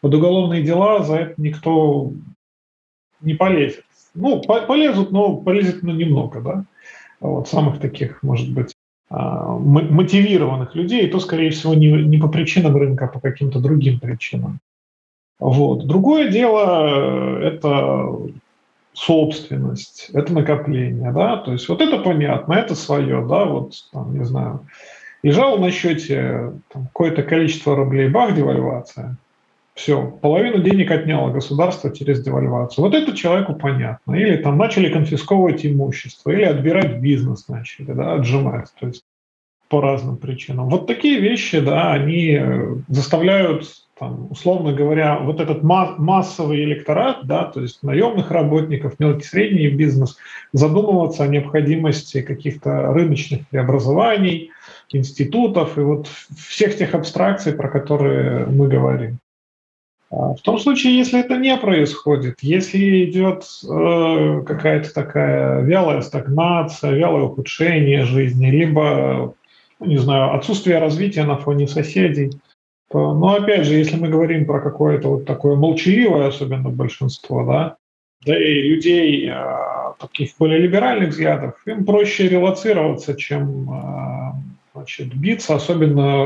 [0.00, 2.12] под уголовные дела за это никто
[3.20, 3.84] не полезет.
[4.14, 6.64] Ну, полезут, но полезет ну, немного, да.
[7.20, 8.74] Вот, самых таких, может быть,
[9.12, 14.60] мотивированных людей, то, скорее всего, не, не по причинам рынка, а по каким-то другим причинам.
[15.38, 15.86] Вот.
[15.86, 18.08] Другое дело– это
[18.94, 24.24] собственность, это накопление, да, то есть вот это понятно, это свое, да, вот, там, не
[24.24, 24.66] знаю,
[25.22, 29.16] лежало на счете какое-то количество рублей, бах, девальвация,
[29.82, 32.84] все, половину денег отняло государство через девальвацию.
[32.84, 34.14] Вот это человеку понятно.
[34.14, 38.68] Или там начали конфисковывать имущество, или отбирать бизнес начали, да, отжимать.
[38.78, 39.02] То есть
[39.68, 40.68] по разным причинам.
[40.68, 42.38] Вот такие вещи, да, они
[42.88, 43.66] заставляют
[43.98, 50.16] там, условно говоря, вот этот массовый электорат, да, то есть наемных работников, мелкий средний бизнес,
[50.52, 54.50] задумываться о необходимости каких-то рыночных преобразований,
[54.90, 56.06] институтов и вот
[56.36, 59.18] всех тех абстракций, про которые мы говорим.
[60.12, 66.92] А в том случае, если это не происходит, если идет э, какая-то такая вялая стагнация,
[66.92, 69.34] вялое ухудшение жизни, либо,
[69.80, 72.30] ну, не знаю, отсутствие развития на фоне соседей,
[72.90, 77.76] то, но опять же, если мы говорим про какое-то вот такое молчаливое, особенно большинство, да,
[78.26, 79.34] да и людей э,
[79.98, 84.32] таких более либеральных взглядов, им проще релацироваться, чем э,
[84.82, 86.24] значит, биться, особенно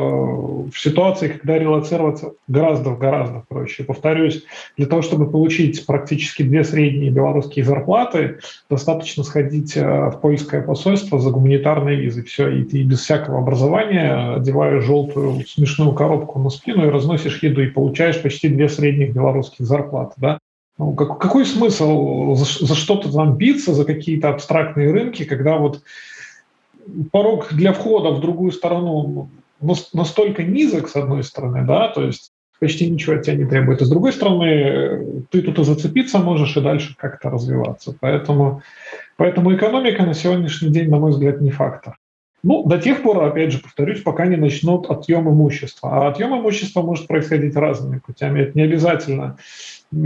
[0.71, 3.85] в ситуации, когда релацироваться гораздо-гораздо проще.
[3.85, 4.45] Повторюсь,
[4.77, 8.39] для того, чтобы получить практически две средние белорусские зарплаты,
[8.71, 12.25] достаточно сходить э, в польское посольство за гуманитарной визой.
[12.25, 17.63] Все, и ты без всякого образования одеваешь желтую смешную коробку на спину и разносишь еду,
[17.63, 20.15] и получаешь почти две средних белорусских зарплаты.
[20.17, 20.39] Да?
[20.79, 25.83] Ну, как, какой смысл за, за что-то там биться, за какие-то абстрактные рынки, когда вот
[27.13, 29.29] порог для входа в другую сторону
[29.93, 33.83] настолько низок, с одной стороны, да, то есть почти ничего от тебя не требует.
[33.83, 37.95] И с другой стороны, ты тут и зацепиться можешь и дальше как-то развиваться.
[38.01, 38.63] Поэтому,
[39.17, 41.97] поэтому экономика на сегодняшний день, на мой взгляд, не фактор.
[42.43, 45.91] Ну, до тех пор, опять же, повторюсь, пока не начнут отъем имущества.
[45.91, 48.41] А отъем имущества может происходить разными путями.
[48.41, 49.37] Это не обязательно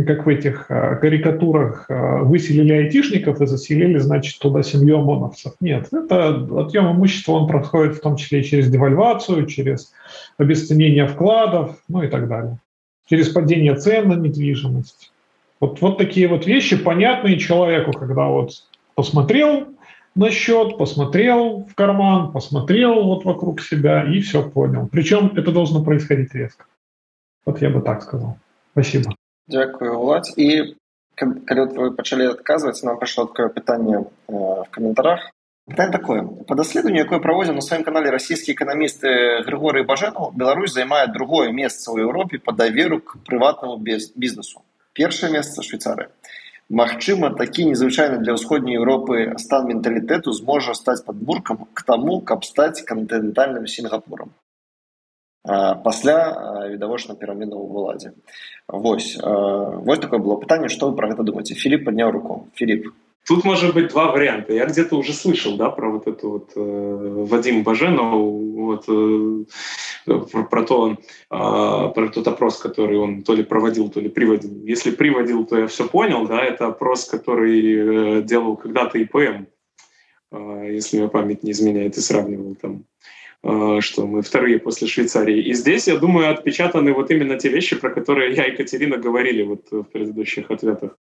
[0.07, 5.55] как в этих а, карикатурах, а, выселили айтишников и заселили, значит, туда семью ОМОНовцев.
[5.61, 9.93] Нет, это отъем имущества, он происходит в том числе и через девальвацию, через
[10.39, 12.59] обесценение вкладов, ну и так далее.
[13.09, 15.13] Через падение цен на недвижимость.
[15.59, 18.53] Вот, вот такие вот вещи, понятные человеку, когда вот
[18.95, 19.69] посмотрел
[20.15, 24.89] на счет, посмотрел в карман, посмотрел вот вокруг себя и все понял.
[24.91, 26.65] Причем это должно происходить резко.
[27.45, 28.39] Вот я бы так сказал.
[28.73, 29.15] Спасибо.
[29.50, 30.34] Дякую, Уладзь.
[30.38, 30.76] І
[31.16, 35.30] калі вы пачалі адказваць, нам прыйшло такое пытанне э, в каментарах.
[35.70, 36.22] Пытанне такое.
[36.50, 39.06] Па даследаванню, якое праводзіў на сваім канале расійскі эканаміст
[39.48, 44.62] Григорый Бажэнаў, Беларусь займае другое месца ў Еўропе па даверу к прыватнаму бізнесу.
[44.94, 46.10] Першае месца Швейцарыя.
[46.70, 52.82] Магчыма, такі незвычайны для ўсходняй Еўропы стан менталітэту зможа стаць падбуркам к таму, каб стаць
[52.82, 54.34] кантынентальным сінгапурам
[55.43, 58.13] пасля відавочна перамену ў уладзе.
[58.69, 62.49] Вось вось такое было пытанне что вы про гэта думаете Филипп поднял руку.
[62.55, 62.93] Филипп
[63.27, 64.53] Тут может быть два варианта.
[64.53, 69.45] Я где-то уже слышал, да, про вот эту вот э, Вадим Баженов, вот э,
[70.33, 70.97] про, про то, э,
[71.31, 74.65] про тот опрос, который он то ли проводил, то ли приводил.
[74.65, 79.47] Если приводил, то я все понял, да, это опрос, который э, делал когда-то ИПМ,
[80.33, 82.85] э, если мне память не изменяет, и сравнивал там
[83.43, 85.43] что мы вторые после Швейцарии.
[85.43, 89.43] И здесь, я думаю, отпечатаны вот именно те вещи, про которые я и Катерина говорили
[89.43, 90.97] вот в предыдущих ответах.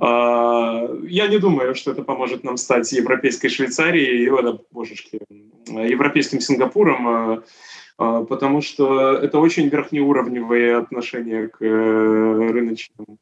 [0.00, 5.20] А, я не думаю, что это поможет нам стать европейской Швейцарией, или, божечки,
[5.68, 7.42] европейским Сингапуром, а,
[7.98, 13.18] а, потому что это очень верхнеуровневые отношения к э, рыночным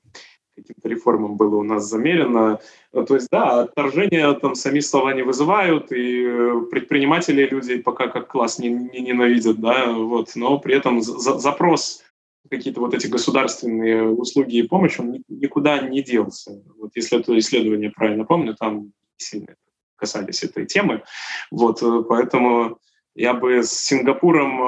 [0.63, 2.61] каким-то реформам было у нас замерено.
[2.93, 8.09] Э, то есть, да, отторжение там сами слова не вызывают, и э, предприниматели люди пока
[8.09, 12.03] как класс не, не ненавидят, да, вот, но при этом за, запрос
[12.51, 16.63] какие-то вот эти государственные услуги и помощь, он никуда не делся.
[16.79, 19.55] Вот если это исследование правильно помню, там сильно
[19.97, 21.03] касались этой темы.
[21.51, 22.79] Вот, э, поэтому
[23.15, 24.61] я бы с Сингапуром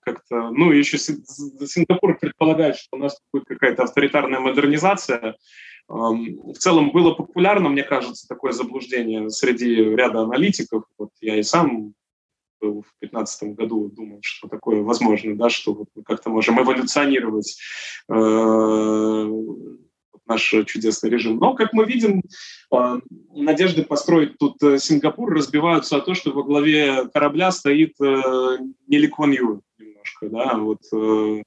[0.00, 0.50] как-то...
[0.50, 5.36] Ну, еще Сингапур предполагает, что у нас будет какая-то авторитарная модернизация.
[5.88, 10.84] Эм, в целом было популярно, мне кажется, такое заблуждение среди ряда аналитиков.
[10.98, 11.94] Вот я и сам
[12.60, 17.58] в 2015 году думал, что такое возможно, да, что мы как-то можем эволюционировать
[18.08, 19.30] э,
[20.26, 21.38] наш чудесный режим.
[21.38, 22.22] Но, как мы видим,
[22.72, 22.98] а,
[23.34, 28.58] надежды построить тут э, Сингапур разбиваются о том, что во главе корабля стоит э,
[28.88, 29.62] не Ли Куан Ю
[30.06, 31.42] немножко, да, вот э,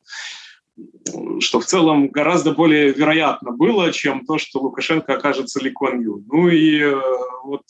[1.40, 6.24] что в целом гораздо более вероятно было, чем то, что Лукашенко окажется Ли Куан Ю.
[6.32, 6.96] Ну и
[7.44, 7.64] вот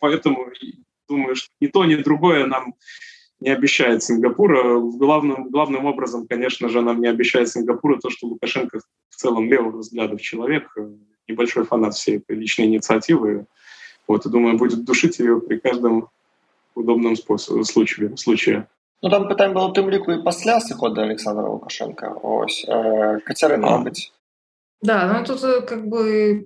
[0.00, 0.50] поэтому
[1.08, 2.74] думаю, что ни то, ни другое нам
[3.40, 4.80] не обещает Сингапура.
[4.80, 9.76] Главным, главным образом, конечно же, нам не обещает Сингапура то, что Лукашенко в целом левых
[9.76, 10.88] взглядов человек, э,
[11.28, 13.46] небольшой фанат всей этой личной инициативы.
[14.06, 16.08] Вот, и думаю, будет душить ее при каждом
[16.74, 18.68] удобном способе, случае.
[19.03, 22.15] Ну, там питань было тим ліку і після сиходу Олександра Лукашенка.
[22.23, 22.65] Ось.
[22.69, 23.71] Э, Катерина, а.
[23.71, 24.11] мабуть.
[24.81, 26.45] Да, ну тут э, как бы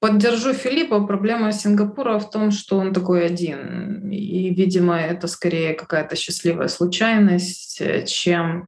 [0.00, 1.00] поддержу Филиппа.
[1.00, 4.10] Проблема Сингапура в том, что он такой один.
[4.10, 8.66] И, видимо, это скорее какая-то счастливая случайность, чем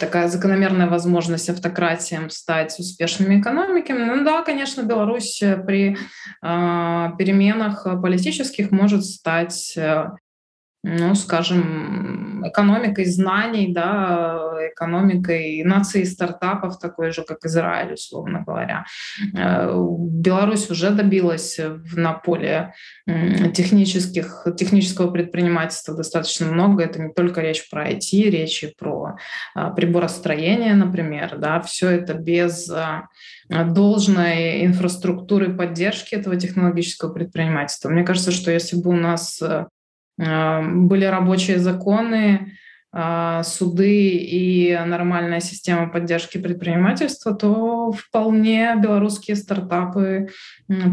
[0.00, 4.04] такая закономерная возможность автократиям стать успешными экономиками.
[4.04, 5.96] Ну да, конечно, Беларусь при
[6.42, 9.78] э, переменах политических может стать
[10.83, 18.85] ну, скажем, экономикой знаний, да, экономикой нации стартапов, такой же, как Израиль, условно говоря.
[19.35, 21.59] Э, Беларусь уже добилась
[21.95, 22.73] на поле
[23.53, 26.83] технических, технического предпринимательства достаточно много.
[26.83, 29.17] Это не только речь про IT, речь и про
[29.55, 31.37] а, приборостроение, например.
[31.37, 33.07] Да, все это без а,
[33.49, 37.89] должной инфраструктуры поддержки этого технологического предпринимательства.
[37.89, 39.65] Мне кажется, что если бы у нас э,
[40.17, 42.51] были рабочие законы,
[42.93, 50.27] а, суды и нормальная система поддержки предпринимательства, то вполне белорусские стартапы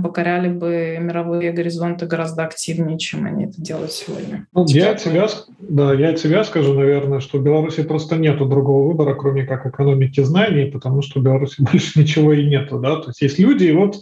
[0.00, 4.46] покоряли бы мировые горизонты гораздо активнее, чем они это делают сегодня.
[4.52, 5.26] Ну, я, от себя,
[5.58, 9.66] да, я от себя скажу, наверное, что в Беларуси просто нет другого выбора, кроме как
[9.66, 12.78] экономики знаний, потому что в Беларуси больше ничего и нету.
[12.78, 13.00] Да?
[13.00, 13.96] То есть есть люди, и вот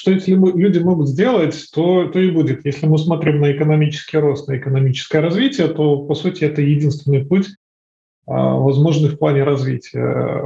[0.00, 2.64] что если люди могут сделать, то, то и будет.
[2.64, 7.48] Если мы смотрим на экономический рост, на экономическое развитие, то, по сути, это единственный путь,
[8.26, 10.40] а, возможный в плане развития.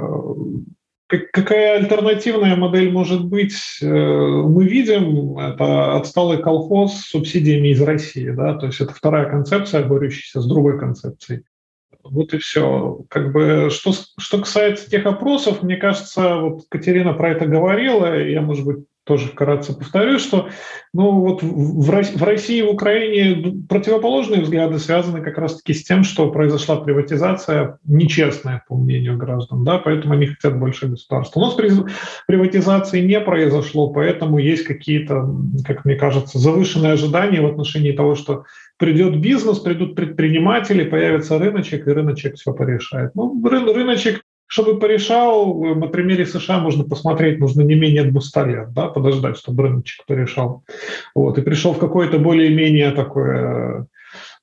[1.07, 3.55] Какая альтернативная модель может быть?
[3.81, 8.31] Э, мы видим, это отсталый колхоз с субсидиями из России.
[8.31, 8.55] Да?
[8.55, 11.45] То есть это вторая концепция, борющаяся с другой концепцией.
[12.03, 13.03] Вот и все.
[13.09, 18.43] Как бы, что, что касается тех опросов, мне кажется, вот Катерина про это говорила, я,
[18.43, 20.49] может быть, тоже вкратце повторю, что
[20.93, 26.31] ну, вот в России и в Украине противоположные взгляды связаны как раз-таки с тем, что
[26.31, 31.41] произошла приватизация нечестная, по мнению граждан, да, поэтому они хотят больше государства.
[31.41, 31.55] У нас
[32.27, 35.29] приватизации не произошло, поэтому есть какие-то,
[35.67, 38.45] как мне кажется, завышенные ожидания в отношении того, что
[38.79, 43.15] придет бизнес, придут предприниматели, появится рыночек, и рыночек все порешает.
[43.15, 48.89] Ну, рыночек чтобы порешал, на примере США можно посмотреть, нужно не менее 200 лет, да,
[48.89, 50.63] подождать, чтобы рыночек порешал.
[51.15, 53.87] Вот, и пришел в какое-то более-менее такое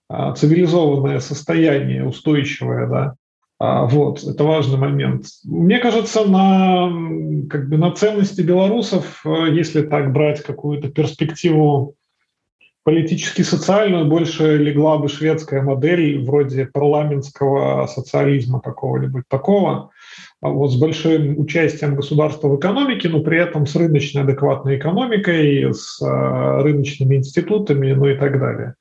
[0.10, 3.16] а, цивилизованное состояние, устойчивое, да.
[3.60, 5.26] А, вот, это важный момент.
[5.46, 6.92] Мне кажется, на,
[7.50, 11.96] как бы на ценности белорусов, э, если так брать какую-то перспективу
[12.84, 19.92] политически социальную больше легла бы шведская модель вроде парламентского социализма какого-нибудь такого,
[20.42, 25.72] а вот с большим участием государства в экономике, но при этом с рыночной адекватной экономикой,
[25.72, 28.74] с э, рыночными институтами, ну и так далее.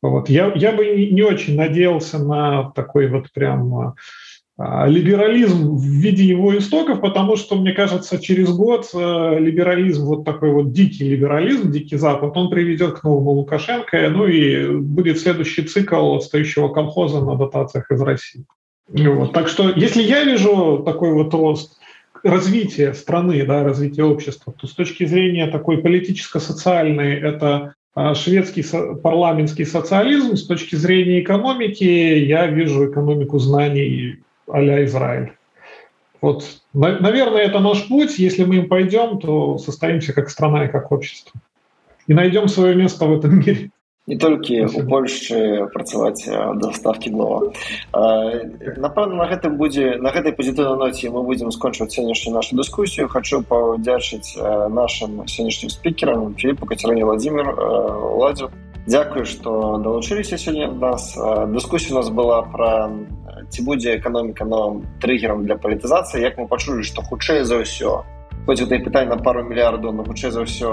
[0.00, 0.28] Вот.
[0.28, 3.94] Я, я бы не очень надеялся на такой вот прям а,
[4.58, 10.50] либерализм в виде его истоков, потому что, мне кажется, через год э, либерализм, вот такой
[10.50, 16.16] вот дикий либерализм, дикий Запад, он приведет к новому Лукашенко, ну и будет следующий цикл
[16.16, 18.44] отстающего колхоза на дотациях из России.
[18.88, 19.32] Вот.
[19.32, 21.78] Так что, если я вижу такой вот рост
[22.24, 28.64] развития страны, да, развития общества, то с точки зрения такой политическо-социальной это а, шведский
[29.02, 35.33] парламентский социализм, с точки зрения экономики я вижу экономику знаний а Израиль.
[36.21, 38.17] Вот, наверное, это наш путь.
[38.17, 41.39] Если мы им пойдем, то состоимся как страна и как общество.
[42.07, 43.71] И найдем свое место в этом мире.
[44.05, 46.27] Не толькі у Польшчы працаваць
[46.59, 47.55] даставкі глава
[47.95, 53.39] напэўна на гэтым будзе на гэтай пазітыўнай ноце мы будзем скончваць сённяшнюю нашу дыскусію хочу
[53.47, 54.35] паўдзячыць
[54.75, 57.55] нашим сённяшнім спікерам філіпу кацярыне владимир
[58.19, 58.51] ладзю
[58.83, 61.15] Дзякую што далучыліся сёння нас
[61.55, 62.91] дыскусія у нас была пра
[63.50, 68.04] ці будзе эканоміка новым трыггером для палітызацыі як мы пачулі што хутчэй за ўсё
[68.46, 70.70] хоць гэта пытанне на пару мільярдаў на хутчэй за ўсё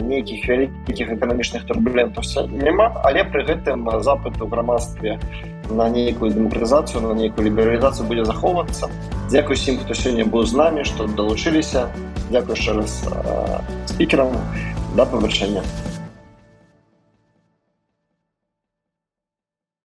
[0.00, 5.18] нейкіх вялікіх эканамічных турбулентаў няма але пры гэтым запыт у грамадстве
[5.70, 8.90] на нейкую дэмакратызацыю на нейкую лібералізацыю будзе захоўвацца.
[9.30, 11.88] Дзякуй усім хто сёння быў з намі што далучыліся.
[12.28, 12.92] Дзякую яшчэ раз
[13.86, 14.36] спікерам.
[14.96, 15.62] Да павышэння